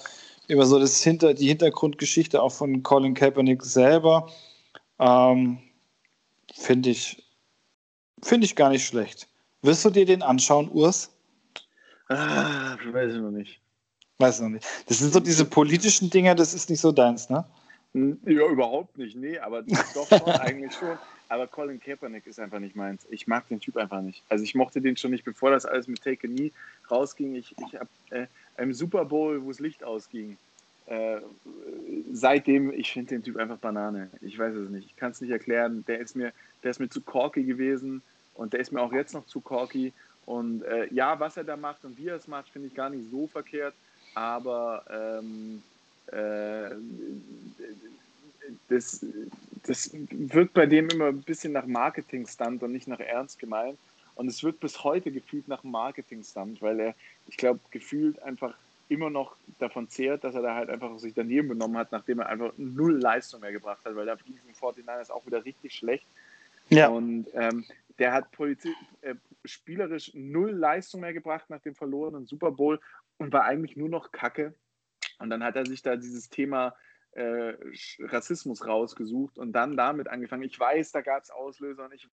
[0.48, 4.28] über so das Hinter, die Hintergrundgeschichte auch von Colin Kaepernick selber.
[5.00, 5.60] Ähm,
[6.54, 7.27] Finde ich,
[8.24, 9.28] find ich gar nicht schlecht.
[9.62, 11.12] Wirst du dir den anschauen, Urs?
[12.10, 13.60] Ah, weiß ich noch nicht.
[14.20, 14.66] Weiß noch nicht.
[14.88, 17.46] Das sind so diese politischen Dinger, das ist nicht so deins, ne?
[17.94, 20.98] Ja, überhaupt nicht, nee, aber doch schon, eigentlich schon.
[21.30, 23.06] Aber Colin Kaepernick ist einfach nicht meins.
[23.10, 24.24] Ich mag den Typ einfach nicht.
[24.30, 26.52] Also ich mochte den schon nicht, bevor das alles mit Take a Knee
[26.90, 27.36] rausging.
[27.36, 30.38] Ich, ich habe äh, im Super Bowl, wo es Licht ausging,
[30.86, 31.18] äh,
[32.14, 34.10] seitdem, ich finde den Typ einfach Banane.
[34.22, 34.86] Ich weiß es nicht.
[34.86, 35.84] Ich kann es nicht erklären.
[35.88, 36.32] Der ist mir,
[36.68, 38.02] der ist mir zu corky gewesen
[38.34, 39.94] und der ist mir auch jetzt noch zu corky.
[40.26, 42.90] Und äh, ja, was er da macht und wie er es macht, finde ich gar
[42.90, 43.74] nicht so verkehrt
[44.18, 45.62] aber ähm,
[46.08, 46.76] äh,
[48.68, 49.06] das,
[49.68, 53.78] das wirkt bei dem immer ein bisschen nach Marketing-Stunt und nicht nach ernst gemeint.
[54.16, 56.96] Und es wird bis heute gefühlt nach Marketing-Stunt, weil er,
[57.28, 58.56] ich glaube, gefühlt einfach
[58.90, 62.30] immer noch davon zehrt, dass er da halt einfach sich daneben benommen hat, nachdem er
[62.30, 66.08] einfach null Leistung mehr gebracht hat, weil da es im 49ers auch wieder richtig schlecht.
[66.70, 66.90] Ja.
[66.90, 67.66] Und ähm,
[68.00, 69.16] der hat Polizi äh,
[69.46, 72.80] spielerisch null Leistung mehr gebracht nach dem verlorenen Super Bowl
[73.18, 74.54] und war eigentlich nur noch Kacke.
[75.20, 76.76] Und dann hat er sich da dieses Thema
[77.12, 77.54] äh,
[78.00, 80.44] Rassismus rausgesucht und dann damit angefangen.
[80.44, 82.08] Ich weiß, da gab es Auslöser und ich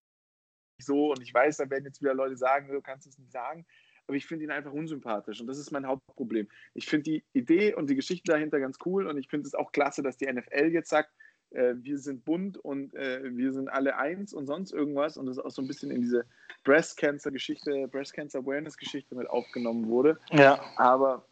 [0.78, 3.66] so und ich weiß, da werden jetzt wieder Leute sagen, du kannst es nicht sagen,
[4.06, 6.48] aber ich finde ihn einfach unsympathisch und das ist mein Hauptproblem.
[6.74, 9.72] Ich finde die Idee und die Geschichte dahinter ganz cool und ich finde es auch
[9.72, 11.10] klasse, dass die NFL jetzt sagt,
[11.54, 15.38] äh, wir sind bunt und äh, wir sind alle eins und sonst irgendwas und das
[15.38, 16.24] auch so ein bisschen in diese
[16.64, 20.18] Breast Cancer Geschichte, Breast Cancer Awareness Geschichte mit aufgenommen wurde.
[20.32, 20.60] Ja.
[20.76, 21.26] Aber,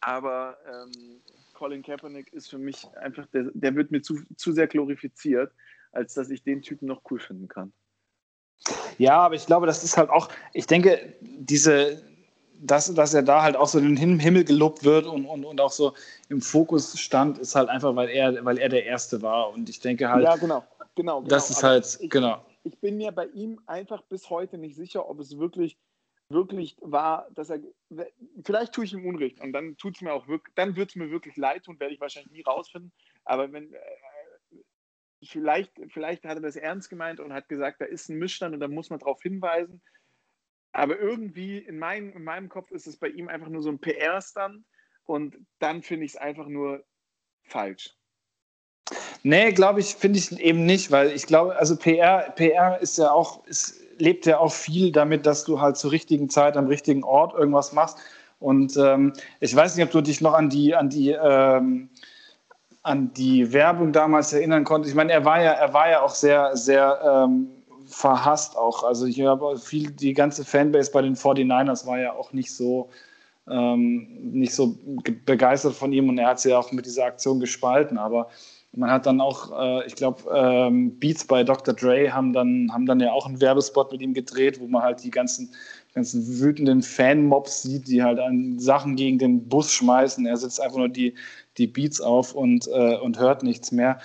[0.00, 1.20] aber ähm,
[1.54, 5.52] Colin Kaepernick ist für mich einfach, der, der wird mir zu, zu sehr glorifiziert,
[5.92, 7.72] als dass ich den Typen noch cool finden kann.
[8.98, 12.02] Ja, aber ich glaube, das ist halt auch, ich denke, diese,
[12.60, 15.60] dass, dass er da halt auch so in den Himmel gelobt wird und, und, und
[15.60, 15.94] auch so
[16.28, 19.50] im Fokus stand, ist halt einfach, weil er, weil er der Erste war.
[19.50, 20.24] Und ich denke halt.
[20.24, 20.64] Ja, genau.
[20.94, 21.28] genau, genau.
[21.28, 22.44] Das ist Aber halt, ich, genau.
[22.64, 25.76] Ich bin mir bei ihm einfach bis heute nicht sicher, ob es wirklich,
[26.28, 27.60] wirklich war, dass er.
[28.44, 30.96] Vielleicht tue ich ihm Unrecht und dann tut es mir auch wirklich, dann wird es
[30.96, 32.92] mir wirklich leid tun, werde ich wahrscheinlich nie rausfinden.
[33.24, 33.72] Aber wenn.
[33.72, 33.78] Äh,
[35.24, 38.60] vielleicht, vielleicht hat er das ernst gemeint und hat gesagt, da ist ein Missstand und
[38.60, 39.80] da muss man darauf hinweisen.
[40.76, 43.78] Aber irgendwie in, mein, in meinem Kopf ist es bei ihm einfach nur so ein
[43.78, 44.62] PR-Stand
[45.06, 46.84] und dann finde ich es einfach nur
[47.44, 47.94] falsch.
[49.22, 53.10] Nee, glaube ich, finde ich eben nicht, weil ich glaube, also PR, PR ist ja
[53.10, 57.04] auch, ist, lebt ja auch viel damit, dass du halt zur richtigen Zeit am richtigen
[57.04, 57.96] Ort irgendwas machst.
[58.38, 61.88] Und ähm, ich weiß nicht, ob du dich noch an die, an die, ähm,
[62.82, 64.90] an die Werbung damals erinnern konntest.
[64.90, 67.55] Ich meine, er war ja, er war ja auch sehr, sehr ähm,
[67.86, 68.84] verhasst auch.
[68.84, 72.90] Also ich habe viel, die ganze Fanbase bei den 49ers war ja auch nicht so,
[73.48, 74.76] ähm, nicht so
[75.24, 77.98] begeistert von ihm und er hat sie ja auch mit dieser Aktion gespalten.
[77.98, 78.28] Aber
[78.72, 81.74] man hat dann auch, äh, ich glaube, ähm, Beats bei Dr.
[81.74, 85.02] Dre haben dann, haben dann ja auch einen Werbespot mit ihm gedreht, wo man halt
[85.02, 85.50] die ganzen,
[85.94, 90.26] ganzen wütenden Fan-Mobs sieht, die halt an Sachen gegen den Bus schmeißen.
[90.26, 91.14] Er setzt einfach nur die,
[91.56, 93.98] die Beats auf und, äh, und hört nichts mehr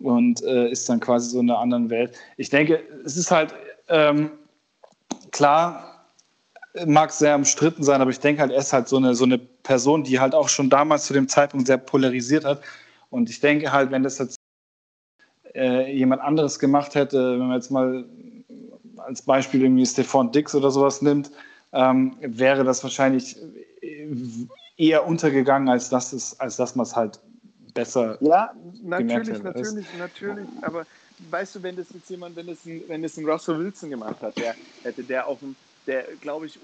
[0.00, 2.16] und äh, ist dann quasi so in einer anderen Welt.
[2.36, 3.54] Ich denke, es ist halt
[3.88, 4.30] ähm,
[5.30, 5.94] klar,
[6.86, 9.38] mag sehr umstritten sein, aber ich denke halt, er ist halt so eine, so eine
[9.38, 12.62] Person, die halt auch schon damals zu dem Zeitpunkt sehr polarisiert hat.
[13.10, 14.36] Und ich denke halt, wenn das jetzt
[15.54, 18.04] äh, jemand anderes gemacht hätte, wenn man jetzt mal
[18.98, 21.30] als Beispiel irgendwie Stefan Dix oder sowas nimmt,
[21.72, 23.36] ähm, wäre das wahrscheinlich
[24.76, 27.20] eher untergegangen, als dass, es, als dass man es halt
[27.74, 28.16] besser.
[28.20, 30.48] Ja, natürlich, natürlich, natürlich.
[30.62, 30.86] Aber
[31.30, 34.20] weißt du, wenn das jetzt jemand, wenn das ein, wenn das ein Russell Wilson gemacht
[34.22, 35.56] hat, der hätte der auf dem
[35.86, 36.58] der, glaube ich,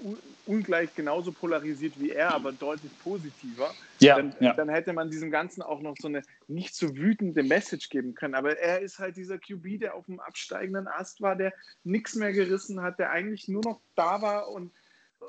[0.45, 4.53] ungleich genauso polarisiert wie er, aber deutlich positiver, ja, dann, ja.
[4.53, 8.35] dann, hätte man diesem Ganzen auch noch so eine nicht so wütende Message geben können.
[8.35, 11.53] Aber er ist halt dieser QB, der auf dem absteigenden Ast war, der
[11.83, 14.71] nichts mehr gerissen hat, der eigentlich nur noch da war und,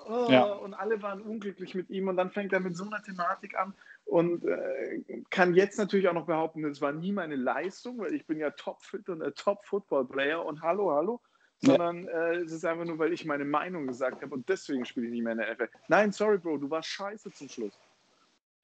[0.09, 0.45] oh, ja.
[0.45, 2.09] und alle waren unglücklich mit ihm.
[2.09, 3.75] Und dann fängt er mit so einer Thematik an
[4.05, 8.27] und äh, kann jetzt natürlich auch noch behaupten, es war nie meine Leistung, weil ich
[8.27, 11.21] bin ja topfit und ein Top-Football-Player und hallo, hallo
[11.63, 15.07] sondern äh, es ist einfach nur, weil ich meine Meinung gesagt habe und deswegen spiele
[15.07, 15.69] ich nicht mehr in der NFL.
[15.89, 17.79] Nein, sorry, Bro, du warst scheiße zum Schluss.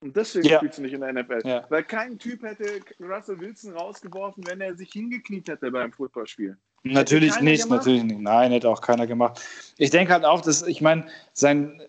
[0.00, 0.58] Und deswegen ja.
[0.58, 1.40] spielst du nicht in der NFL.
[1.44, 1.64] Ja.
[1.70, 6.56] Weil kein Typ hätte Russell Wilson rausgeworfen, wenn er sich hingekniet hätte beim Footballspiel.
[6.84, 7.80] Natürlich nicht, gemacht?
[7.80, 8.20] natürlich nicht.
[8.20, 9.40] Nein, hätte auch keiner gemacht.
[9.76, 11.82] Ich denke halt auch, dass, ich meine, sein,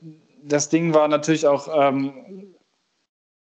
[0.44, 2.56] das Ding war natürlich auch, ähm,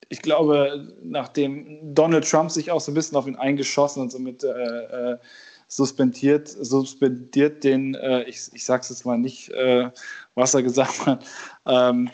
[0.09, 4.19] ich glaube, nachdem Donald Trump sich auch so ein bisschen auf ihn eingeschossen und so
[4.19, 5.19] mit äh, äh,
[5.69, 9.91] suspendiert, suspendiert den, äh, ich, ich sage es jetzt mal nicht, äh,
[10.35, 11.25] was er gesagt hat.
[11.67, 12.11] Ähm,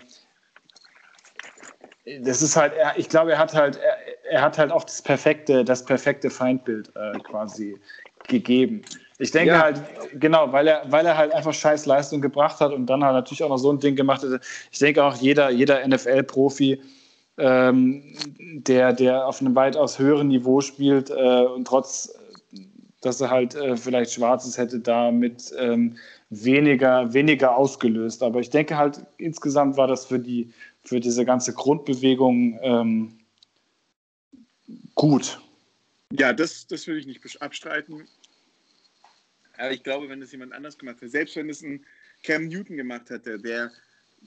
[2.23, 3.97] das ist halt, er, ich glaube, er hat halt, er,
[4.31, 7.79] er, hat halt auch das perfekte, das perfekte Feindbild äh, quasi
[8.29, 8.83] gegeben.
[9.19, 9.63] Ich denke ja.
[9.63, 9.83] halt,
[10.15, 13.43] genau, weil er, weil er halt einfach scheiß Leistung gebracht hat und dann halt natürlich
[13.43, 14.41] auch noch so ein Ding gemacht hat.
[14.71, 16.81] Ich denke auch, jeder, jeder NFL-Profi,
[17.41, 18.03] ähm,
[18.39, 22.15] der, der auf einem weitaus höheren Niveau spielt äh, und trotz
[23.01, 25.97] dass er halt äh, vielleicht Schwarzes hätte damit ähm,
[26.29, 28.23] weniger, weniger ausgelöst.
[28.23, 30.53] Aber ich denke halt, insgesamt war das für, die,
[30.85, 33.19] für diese ganze Grundbewegung ähm,
[34.95, 35.41] gut.
[36.13, 38.07] Ja, das, das würde ich nicht abstreiten.
[39.57, 41.85] Aber ich glaube, wenn es jemand anders gemacht hätte, selbst wenn es ein
[42.23, 43.71] Cam Newton gemacht hätte, der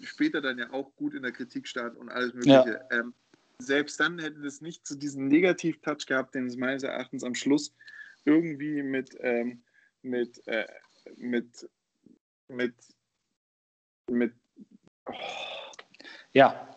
[0.02, 3.00] später dann ja auch gut in der Kritik stand und alles Mögliche, ja.
[3.00, 3.14] ähm,
[3.60, 7.74] selbst dann hätte es nicht zu diesem Negativ-Touch gehabt, den es meines Erachtens am Schluss
[8.26, 9.62] irgendwie mit, ähm,
[10.02, 10.66] mit, äh,
[11.18, 11.70] mit,
[12.48, 12.74] mit,
[14.10, 14.34] mit,
[15.06, 15.14] oh.
[16.34, 16.68] ja,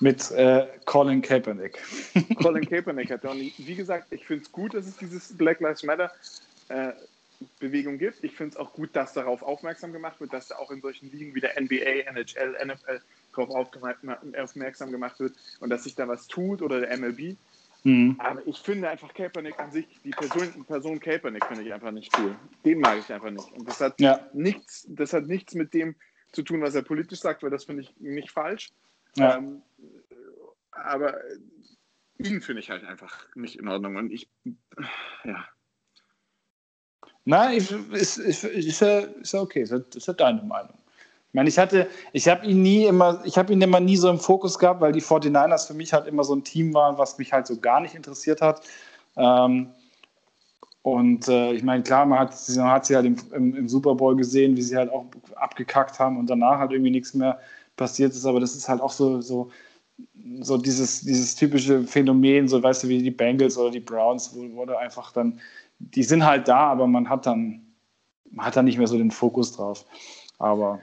[0.00, 1.80] mit äh, Colin Kaepernick.
[2.36, 5.82] Colin Kaepernick hat und wie gesagt, ich finde es gut, dass es dieses Black Lives
[5.82, 6.12] Matter
[6.68, 6.92] äh,
[7.58, 8.22] Bewegung gibt.
[8.22, 11.10] Ich finde es auch gut, dass darauf aufmerksam gemacht wird, dass da auch in solchen
[11.10, 13.00] Ligen wie der NBA, NHL, NFL
[13.34, 17.36] darauf aufmerksam gemacht wird und dass sich da was tut oder der MLB.
[17.84, 18.16] Mhm.
[18.18, 22.16] Aber ich finde einfach Kaepernick an sich, die Person, Person Kaepernick finde ich einfach nicht
[22.18, 22.34] cool.
[22.64, 23.52] Den mag ich einfach nicht.
[23.52, 24.26] Und das hat, ja.
[24.32, 25.94] nichts, das hat nichts mit dem
[26.32, 28.72] zu tun, was er politisch sagt, weil das finde ich nicht falsch.
[29.16, 29.36] Ja.
[29.36, 29.62] Ähm,
[30.70, 31.20] aber
[32.18, 33.96] ihn finde ich halt einfach nicht in Ordnung.
[33.96, 34.28] Und ich,
[35.24, 35.46] ja.
[37.24, 40.74] Nein, ist, ist, ist, ist, ist okay, ist, ist deine Meinung.
[41.28, 44.08] Ich meine, ich hatte, ich habe ihn nie immer, ich habe ihn immer nie so
[44.08, 47.18] im Fokus gehabt, weil die 49ers für mich halt immer so ein Team waren, was
[47.18, 48.60] mich halt so gar nicht interessiert hat.
[49.16, 49.70] Ähm,
[50.82, 53.94] und äh, ich meine, klar, man hat, man hat sie halt im, im, im, Super
[53.94, 57.40] Bowl gesehen, wie sie halt auch abgekackt haben und danach halt irgendwie nichts mehr
[57.74, 58.26] passiert ist.
[58.26, 59.50] Aber das ist halt auch so, so,
[60.40, 64.56] so dieses, dieses typische Phänomen, so weißt du, wie die Bengals oder die Browns, wo,
[64.56, 65.40] wo da einfach dann,
[65.78, 67.74] die sind halt da, aber man hat dann,
[68.30, 69.84] man hat dann nicht mehr so den Fokus drauf.
[70.38, 70.80] Aber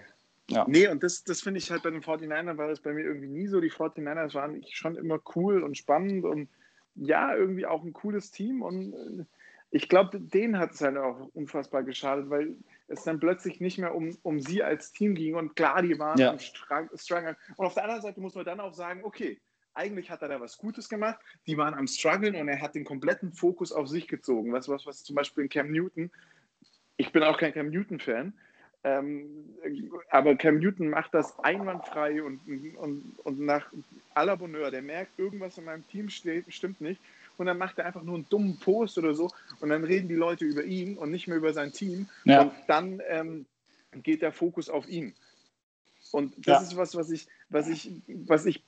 [0.50, 0.66] ja.
[0.68, 3.30] Nee, und das, das finde ich halt bei den 49ers war das bei mir irgendwie
[3.30, 3.62] nie so.
[3.62, 6.50] Die 49ers waren schon immer cool und spannend und
[6.96, 8.62] ja, irgendwie auch ein cooles Team.
[8.62, 9.26] Und äh,
[9.72, 12.56] ich glaube, denen hat es halt auch unfassbar geschadet, weil
[12.88, 15.36] es dann plötzlich nicht mehr um, um sie als Team ging.
[15.36, 16.32] Und klar, die waren ja.
[16.32, 17.38] am Struggle.
[17.56, 19.40] Und auf der anderen Seite muss man dann auch sagen, okay,
[19.74, 21.20] eigentlich hat er da was Gutes gemacht.
[21.48, 24.52] Die waren am Struggeln und er hat den kompletten Fokus auf sich gezogen.
[24.54, 26.12] Was, was, was zum Beispiel in Cam Newton,
[26.98, 28.34] ich bin auch kein Cam Newton-Fan,
[28.84, 29.26] ähm,
[30.10, 32.42] aber Cam Newton macht das einwandfrei und,
[32.78, 33.72] und, und nach
[34.14, 34.72] aller Bonheur.
[34.72, 37.00] Der merkt, irgendwas in meinem Team steht, stimmt nicht.
[37.38, 39.30] und dann macht er einfach nur einen dummen Post oder so
[39.62, 42.42] und dann reden die Leute über ihn und nicht mehr über sein Team Ja.
[42.42, 43.46] und dann ähm,
[44.04, 45.14] geht der Fokus auf ihn.
[46.12, 46.68] Und das Ja.
[46.68, 48.64] ist was, was ich, was ich, was ich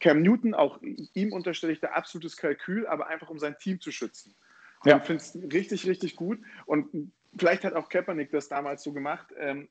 [0.00, 0.80] Cam Newton, auch
[1.14, 4.34] ihm unterstelle ich da absolutes Kalkül, aber einfach um sein Team zu schützen.
[4.84, 4.96] Ja.
[4.98, 6.40] Ich finde es richtig, richtig gut.
[6.66, 9.32] Und vielleicht hat auch Kaepernick das damals so gemacht.
[9.36, 9.68] Ähm,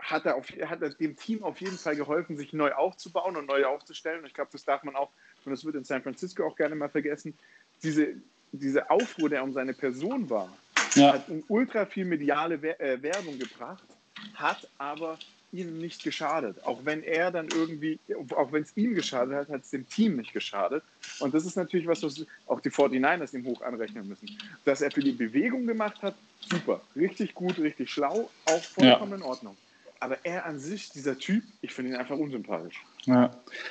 [0.00, 3.46] hat er, auf, hat er dem Team auf jeden Fall geholfen, sich neu aufzubauen und
[3.46, 4.20] neu aufzustellen.
[4.20, 5.12] Und ich glaube, das darf man auch,
[5.44, 7.38] und das wird in San Francisco auch gerne mal vergessen,
[7.82, 8.14] diese,
[8.50, 10.58] diese Aufruhr, der um seine Person war,
[10.94, 11.12] Ja.
[11.12, 13.86] hat ultra viel mediale äh, Werbung gebracht,
[14.34, 15.18] hat aber
[15.54, 16.64] ihm nicht geschadet.
[16.64, 17.98] Auch wenn er dann irgendwie,
[18.36, 20.82] auch wenn es ihm geschadet hat, hat es dem Team nicht geschadet.
[21.20, 24.28] Und das ist natürlich was, was auch die 49ers ihm hoch anrechnen müssen.
[24.64, 26.80] Dass er für die Bewegung gemacht hat, super.
[26.96, 29.56] Richtig gut, richtig schlau, auch vollkommen in Ordnung.
[30.00, 32.84] Aber er an sich, dieser Typ, ich finde ihn einfach unsympathisch.
[33.04, 33.30] Ja.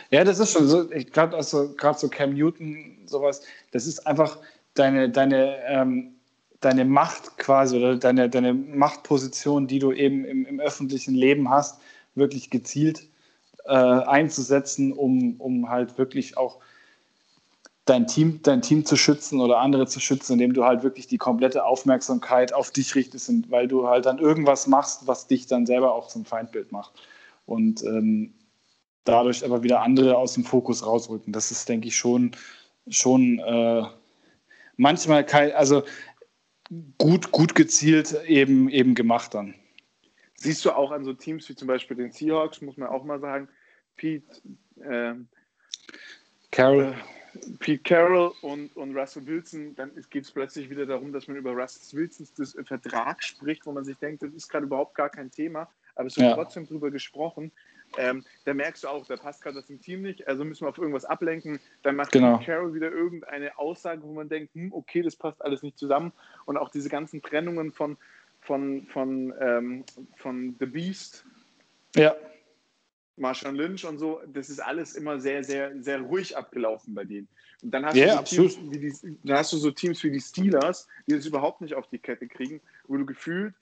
[0.09, 0.91] ja, das ist schon so.
[0.91, 4.39] Ich glaube, also, gerade so Cam Newton, sowas, das ist einfach
[4.73, 6.15] deine, deine, ähm,
[6.65, 11.79] deine Macht quasi oder deine, deine Machtposition, die du eben im, im öffentlichen Leben hast,
[12.15, 13.07] wirklich gezielt
[13.65, 16.59] äh, einzusetzen, um, um halt wirklich auch
[17.85, 21.17] dein Team, dein Team zu schützen oder andere zu schützen, indem du halt wirklich die
[21.17, 25.93] komplette Aufmerksamkeit auf dich richtest, weil du halt dann irgendwas machst, was dich dann selber
[25.93, 26.93] auch zum Feindbild macht.
[27.45, 28.33] Und ähm,
[29.03, 31.33] dadurch aber wieder andere aus dem Fokus rausrücken.
[31.33, 32.31] Das ist, denke ich, schon,
[32.87, 33.83] schon äh,
[34.77, 35.83] manchmal kein, also
[36.97, 39.55] gut, gut gezielt eben, eben gemacht dann.
[40.35, 43.19] Siehst du auch an so Teams wie zum Beispiel den Seahawks, muss man auch mal
[43.19, 43.47] sagen,
[43.95, 44.41] Pete,
[44.83, 45.27] ähm,
[46.51, 46.95] Carol.
[47.59, 51.51] Pete Carroll und, und Russell Wilson, dann geht es plötzlich wieder darum, dass man über
[51.51, 55.31] Russell Wilsons das Vertrag spricht, wo man sich denkt, das ist gerade überhaupt gar kein
[55.31, 56.35] Thema, aber es wird Ja.
[56.35, 57.51] trotzdem drüber gesprochen.
[57.97, 60.69] Ähm, da merkst du auch, da passt gerade das im Team nicht, also müssen wir
[60.69, 61.59] auf irgendwas ablenken.
[61.83, 62.39] Dann macht Genau.
[62.43, 66.11] Carroll wieder irgendeine Aussage, wo man denkt, hm, okay, das passt alles nicht zusammen.
[66.45, 67.97] Und auch diese ganzen Trennungen von,
[68.41, 69.83] von, von, ähm,
[70.17, 71.25] von The Beast,
[71.95, 72.15] Ja,
[73.15, 77.27] Marshawn Lynch und so, das ist alles immer sehr, sehr, sehr ruhig abgelaufen bei denen.
[77.61, 78.47] Und dann hast, Ja, du, so.
[78.47, 81.87] Teams die, dann hast du so Teams wie die Steelers, die das überhaupt nicht auf
[81.87, 83.53] die Kette kriegen, wo du gefühlt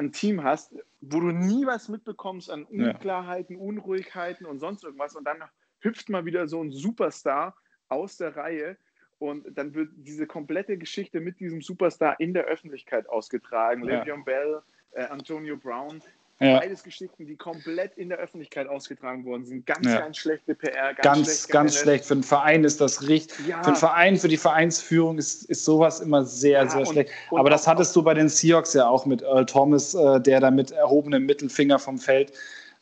[0.00, 2.90] ein Team hast, wo du nie was mitbekommst an Ja.
[2.90, 5.14] Unklarheiten, Unruhigkeiten und sonst irgendwas.
[5.14, 5.42] Und dann
[5.80, 7.54] hüpft mal wieder so ein Superstar
[7.88, 8.76] aus der Reihe
[9.18, 13.84] und dann wird diese komplette Geschichte mit diesem Superstar in der Öffentlichkeit ausgetragen.
[13.84, 14.02] Ja.
[14.02, 16.02] Le'Veon Bell, äh, Antonio Brown,
[16.40, 16.58] ja.
[16.58, 19.66] Beides Geschichten, die komplett in der Öffentlichkeit ausgetragen worden sind.
[19.66, 20.00] Ganz, Ja.
[20.00, 20.94] ganz schlechte PR.
[20.94, 22.04] Ganz, Ganz, schlecht ganz schlecht.
[22.06, 23.46] Für den Verein ist das richtig.
[23.46, 23.62] Ja.
[23.62, 27.10] Für den Verein, für die Vereinsführung ist, ist sowas immer sehr, sehr und- schlecht.
[27.30, 30.40] und Aber das hattest du bei den Seahawks ja auch mit Earl Thomas, äh, der
[30.40, 32.32] da mit erhobenem Mittelfinger vom Feld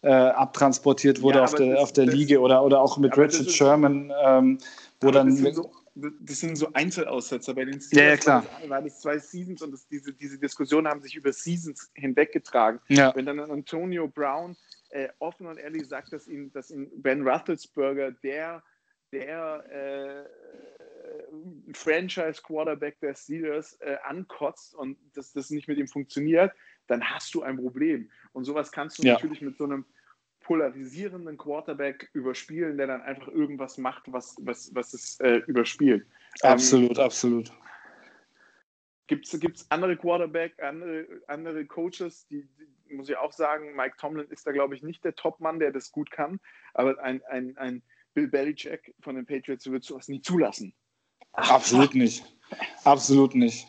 [0.03, 3.51] äh, abtransportiert wurde auf der, das- auf der das- Liege oder, oder auch mit Richard
[3.51, 4.59] Sherman, ähm,
[5.01, 5.35] wo dann.
[5.37, 5.71] so,
[6.21, 7.55] das sind so Einzelaussetzer.
[7.55, 8.45] Bei den Ja, ja, klar.
[8.45, 11.91] War das, war das zwei Seasons und das, diese, diese Diskussionen haben sich über Seasons
[11.95, 12.81] hinweggetragen.
[12.89, 14.57] ja, Wenn dann Antonio Brown
[14.91, 18.63] äh, offen und ehrlich sagt, dass ihn, dass ihn Ben Roethlisberger der,
[19.13, 20.25] der äh,
[21.73, 26.53] Franchise-Quarterback der Steelers äh, ankotzt und dass das nicht mit ihm funktioniert,
[26.87, 28.11] dann hast du ein Problem.
[28.33, 29.15] Und sowas kannst du Ja.
[29.15, 29.85] natürlich mit so einem
[30.49, 36.07] polarisierenden Quarterback überspielen, der dann einfach irgendwas macht, was, was, was es äh, überspielt.
[36.43, 37.53] Ähm, absolut, absolut.
[39.09, 42.49] Gibt es andere Quarterback, andere, andere Coaches, die,
[42.89, 45.71] die, muss ich auch sagen, Mike Tomlin ist da, glaube ich, nicht der Top-Mann, der
[45.71, 46.41] das gut kann,
[46.73, 47.83] aber ein, ein, ein
[48.15, 50.73] Bill Belichick von den Patriots wird sowas nie zulassen.
[51.33, 52.25] Absolut nicht.
[52.85, 53.67] Absolut nicht.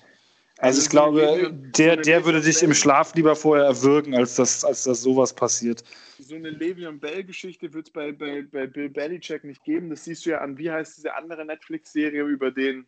[0.62, 4.66] Also Also ich glaube, der, der würde dich im Schlaf lieber vorher erwürgen, als dass,
[4.66, 5.84] als dass sowas passiert.
[6.20, 9.90] So eine Le'Veon Bell-Geschichte wird es bei, bei, bei Bill Belichick nicht geben.
[9.90, 12.86] Das siehst du ja an, wie heißt diese andere Netflix-Serie über den,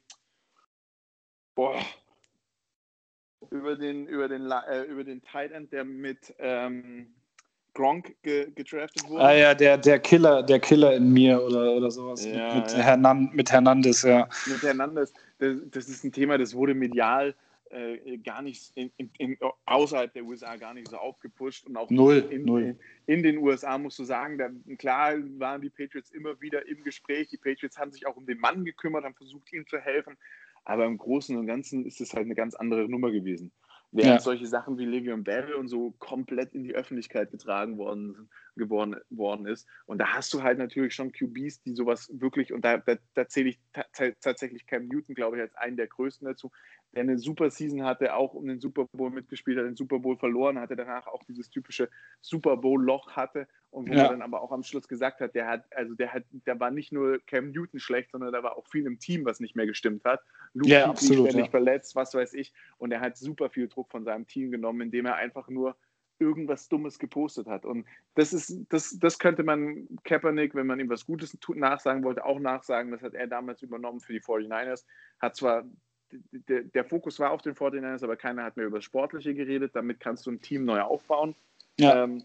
[1.55, 1.79] boah,
[3.51, 7.07] über den, über den, äh, über den Tight End, der mit ähm,
[7.73, 9.23] Gronk ge gedraftet wurde.
[9.23, 12.25] Ah ja, der, der Killer, der Killer in mir oder, oder sowas.
[12.25, 12.79] Ja, mit, mit, ja.
[12.79, 14.27] Hernan, mit Hernandez, ja.
[14.45, 17.33] mit Hernandez, das, das ist ein Thema, das wurde medial
[17.71, 22.27] äh, gar nicht in, in, außerhalb der USA gar nicht so aufgepusht und auch Null,
[22.29, 22.77] in, null.
[23.07, 27.29] In, den USA musst du sagen, da, klar waren die Patriots immer wieder im Gespräch.
[27.29, 30.17] Die Patriots haben sich auch um den Mann gekümmert, haben versucht, ihm zu helfen.
[30.63, 33.51] Aber im Großen und Ganzen ist es halt eine ganz andere Nummer gewesen.
[33.93, 34.19] Während Ja.
[34.21, 39.45] solche Sachen wie Le'Veon Bell und so komplett in die Öffentlichkeit getragen worden geworden worden
[39.47, 39.67] ist.
[39.85, 43.27] Und da hast du halt natürlich schon QBs, die sowas wirklich, und da, da, da
[43.27, 43.59] zähle ich
[44.21, 46.51] tatsächlich Cam Newton, glaube ich, als einen der größten dazu,
[46.93, 50.17] der eine super Season hatte, auch um den Super Bowl mitgespielt hat, den Super Bowl
[50.17, 51.89] verloren hatte, danach auch dieses typische
[52.19, 54.03] Super Bowl-Loch hatte und wo ja.
[54.03, 56.71] man dann aber auch am Schluss gesagt hat, der hat, also der hat, da war
[56.71, 59.65] nicht nur Cam Newton schlecht, sondern da war auch viel im Team, was nicht mehr
[59.65, 60.21] gestimmt hat.
[60.53, 61.51] Luke ja, absolut, ständig ja.
[61.51, 62.53] verletzt, was weiß ich.
[62.77, 65.77] Und er hat super viel Druck von seinem Team genommen, indem er einfach nur
[66.19, 67.65] irgendwas Dummes gepostet hat.
[67.65, 72.25] Und das ist, das, das könnte man Kaepernick, wenn man ihm was Gutes nachsagen wollte,
[72.25, 72.91] auch nachsagen.
[72.91, 74.85] Das hat er damals übernommen für die 49ers.
[75.19, 75.63] Hat zwar
[76.11, 79.75] der, der Fokus war auf den 49ers, aber keiner hat mehr über das Sportliche geredet.
[79.75, 81.35] Damit kannst du ein Team neu aufbauen.
[81.79, 82.03] Ja.
[82.03, 82.23] Ähm,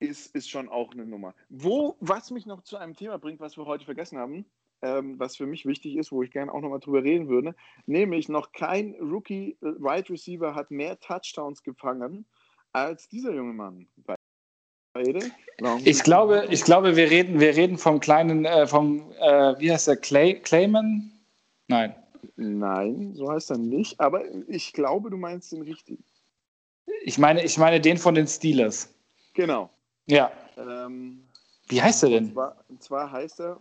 [0.00, 1.34] ist, ist schon auch eine Nummer.
[1.48, 4.46] Wo, was mich noch zu einem Thema bringt, was wir heute vergessen haben,
[4.82, 7.54] ähm, was für mich wichtig ist, wo ich gerne auch nochmal drüber reden würde,
[7.86, 12.26] nämlich noch kein Rookie Wide Receiver hat mehr Touchdowns gefangen
[12.72, 13.86] als dieser junge Mann.
[15.84, 19.86] Ich glaube, ich glaube, wir reden, wir reden vom kleinen, äh, vom, äh, wie heißt
[19.86, 21.12] der, Clay, Clayman?
[21.68, 21.94] Nein.
[22.36, 26.04] Nein, so heißt er nicht, aber ich glaube, du meinst den richtigen.
[27.02, 28.92] Ich meine, ich meine den von den Steelers.
[29.34, 29.70] Genau.
[30.06, 30.32] Ja.
[30.56, 31.28] Ähm,
[31.68, 32.24] wie heißt er denn?
[32.26, 33.60] Und zwar, und zwar, heißt er,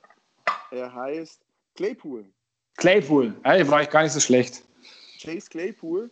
[0.71, 1.41] er heißt
[1.75, 2.25] Claypool.
[2.77, 4.63] Claypool, ja, war ich gar nicht so schlecht.
[5.19, 6.09] Chase Claypool.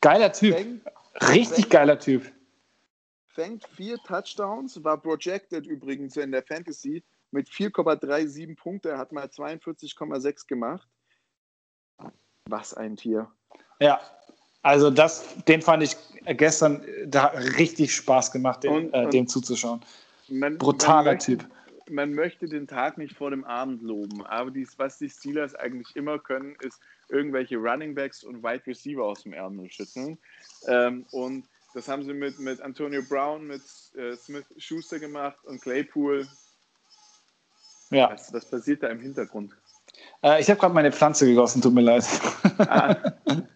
[0.00, 0.54] Geiler Typ.
[0.54, 0.82] Fängt,
[1.22, 2.30] Richtig fängt, geiler Typ.
[3.28, 8.90] Fängt vier Touchdowns, war projected übrigens in der Fantasy mit 4,37 Punkte.
[8.90, 10.88] Er hat mal 42,6 gemacht.
[12.48, 13.30] Was ein Tier.
[13.80, 14.00] Ja,
[14.62, 15.96] also das, den fand ich
[16.34, 17.26] gestern da
[17.58, 19.80] richtig Spaß gemacht, den, und, äh, dem zuzuschauen.
[20.28, 21.44] Man, Brutaler man möchte, Typ.
[21.88, 25.94] Man möchte den Tag nicht vor dem Abend loben, aber dies, was die Steelers eigentlich
[25.94, 30.18] immer können, ist irgendwelche Running Backs und Wide Receiver aus dem Ärmel schütteln.
[30.66, 33.62] Ähm, und das haben sie mit, mit Antonio Brown, mit
[33.96, 36.26] äh, Smith Schuster gemacht und Claypool.
[37.90, 38.08] Ja.
[38.08, 39.52] Das, das passiert da im Hintergrund.
[40.22, 42.04] Äh, ich habe gerade meine Pflanze gegossen, tut mir leid.
[42.58, 42.96] Ah,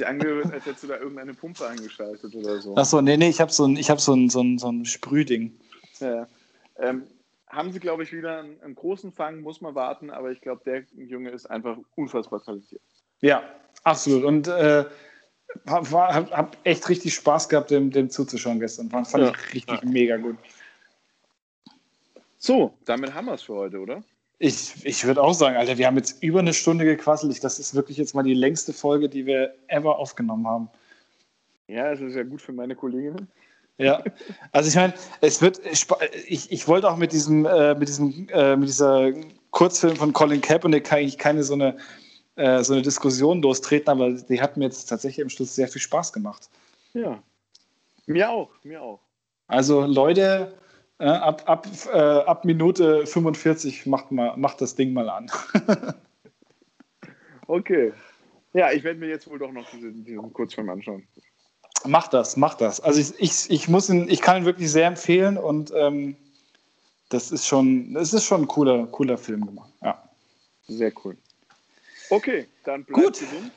[0.00, 2.74] sich angehört, als hättest du da irgendeine Pumpe eingeschaltet oder so.
[2.76, 5.58] Achso, nee, nee, ich habe so ein, hab so ein, so ein, so ein Sprühding.
[6.00, 6.26] Ja.
[6.78, 7.04] Ähm,
[7.48, 10.62] haben sie, glaube ich, wieder einen, einen, großen Fang, muss man warten, aber ich glaube,
[10.64, 12.82] der Junge ist einfach unfassbar talentiert.
[13.20, 13.42] Ja,
[13.84, 14.24] absolut.
[14.24, 14.84] Und äh,
[15.66, 18.88] habe hab echt richtig Spaß gehabt, dem, dem zuzuschauen gestern.
[18.88, 19.30] Fand ja.
[19.30, 19.88] ich richtig ja.
[19.88, 20.36] mega gut.
[22.38, 24.02] So, damit haben wir es für heute, oder?
[24.42, 27.44] Ich, ich würde auch sagen, Alter, wir haben jetzt über eine Stunde gequasselt.
[27.44, 30.70] Das ist wirklich jetzt mal die längste Folge, die wir ever aufgenommen haben.
[31.68, 33.28] Ja, das ist ja gut für meine Kolleginnen.
[33.76, 34.02] Ja,
[34.52, 35.60] also ich meine, es wird,
[36.26, 39.12] ich, ich wollte auch mit diesem, äh, mit diesem, äh, mit dieser
[39.50, 41.76] Kurzfilm von Colin Kaepernick eigentlich keine so eine,
[42.36, 45.82] äh, so eine Diskussion lostreten, aber die hat mir jetzt tatsächlich im Schluss sehr viel
[45.82, 46.48] Spaß gemacht.
[46.94, 47.22] Ja,
[48.06, 49.00] mir auch, mir auch.
[49.48, 50.54] Also Leute,
[51.00, 55.30] äh, ab, ab, äh, ab Minute 45 macht, mal, macht das Ding mal an.
[57.46, 57.92] okay.
[58.52, 61.06] Ja, ich werde mir jetzt wohl doch noch diesen, diesen Kurzfilm anschauen.
[61.86, 62.80] Mach das, mach das.
[62.80, 66.16] Also ich, ich, ich, muss ihn, ich kann ihn wirklich sehr empfehlen und ähm,
[67.08, 69.72] das ist schon, das ist schon ein cooler, cooler Film gemacht.
[69.82, 70.02] Ja.
[70.68, 71.16] Sehr cool.
[72.10, 73.20] Okay, dann bleibt Gut.
[73.20, 73.52] gesund.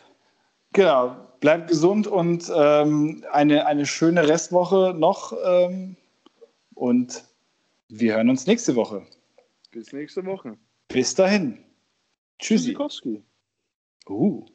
[0.71, 5.33] Genau, bleibt gesund und ähm, eine, eine schöne Restwoche noch.
[5.45, 5.97] Ähm,
[6.75, 7.23] und
[7.99, 9.05] wir hören uns nächste Woche.
[9.71, 10.57] Bis nächste Woche.
[10.87, 11.63] Bis dahin.
[12.39, 12.73] Tschüssi.
[12.73, 13.23] Tschüssikowski.
[14.07, 14.45] Uh.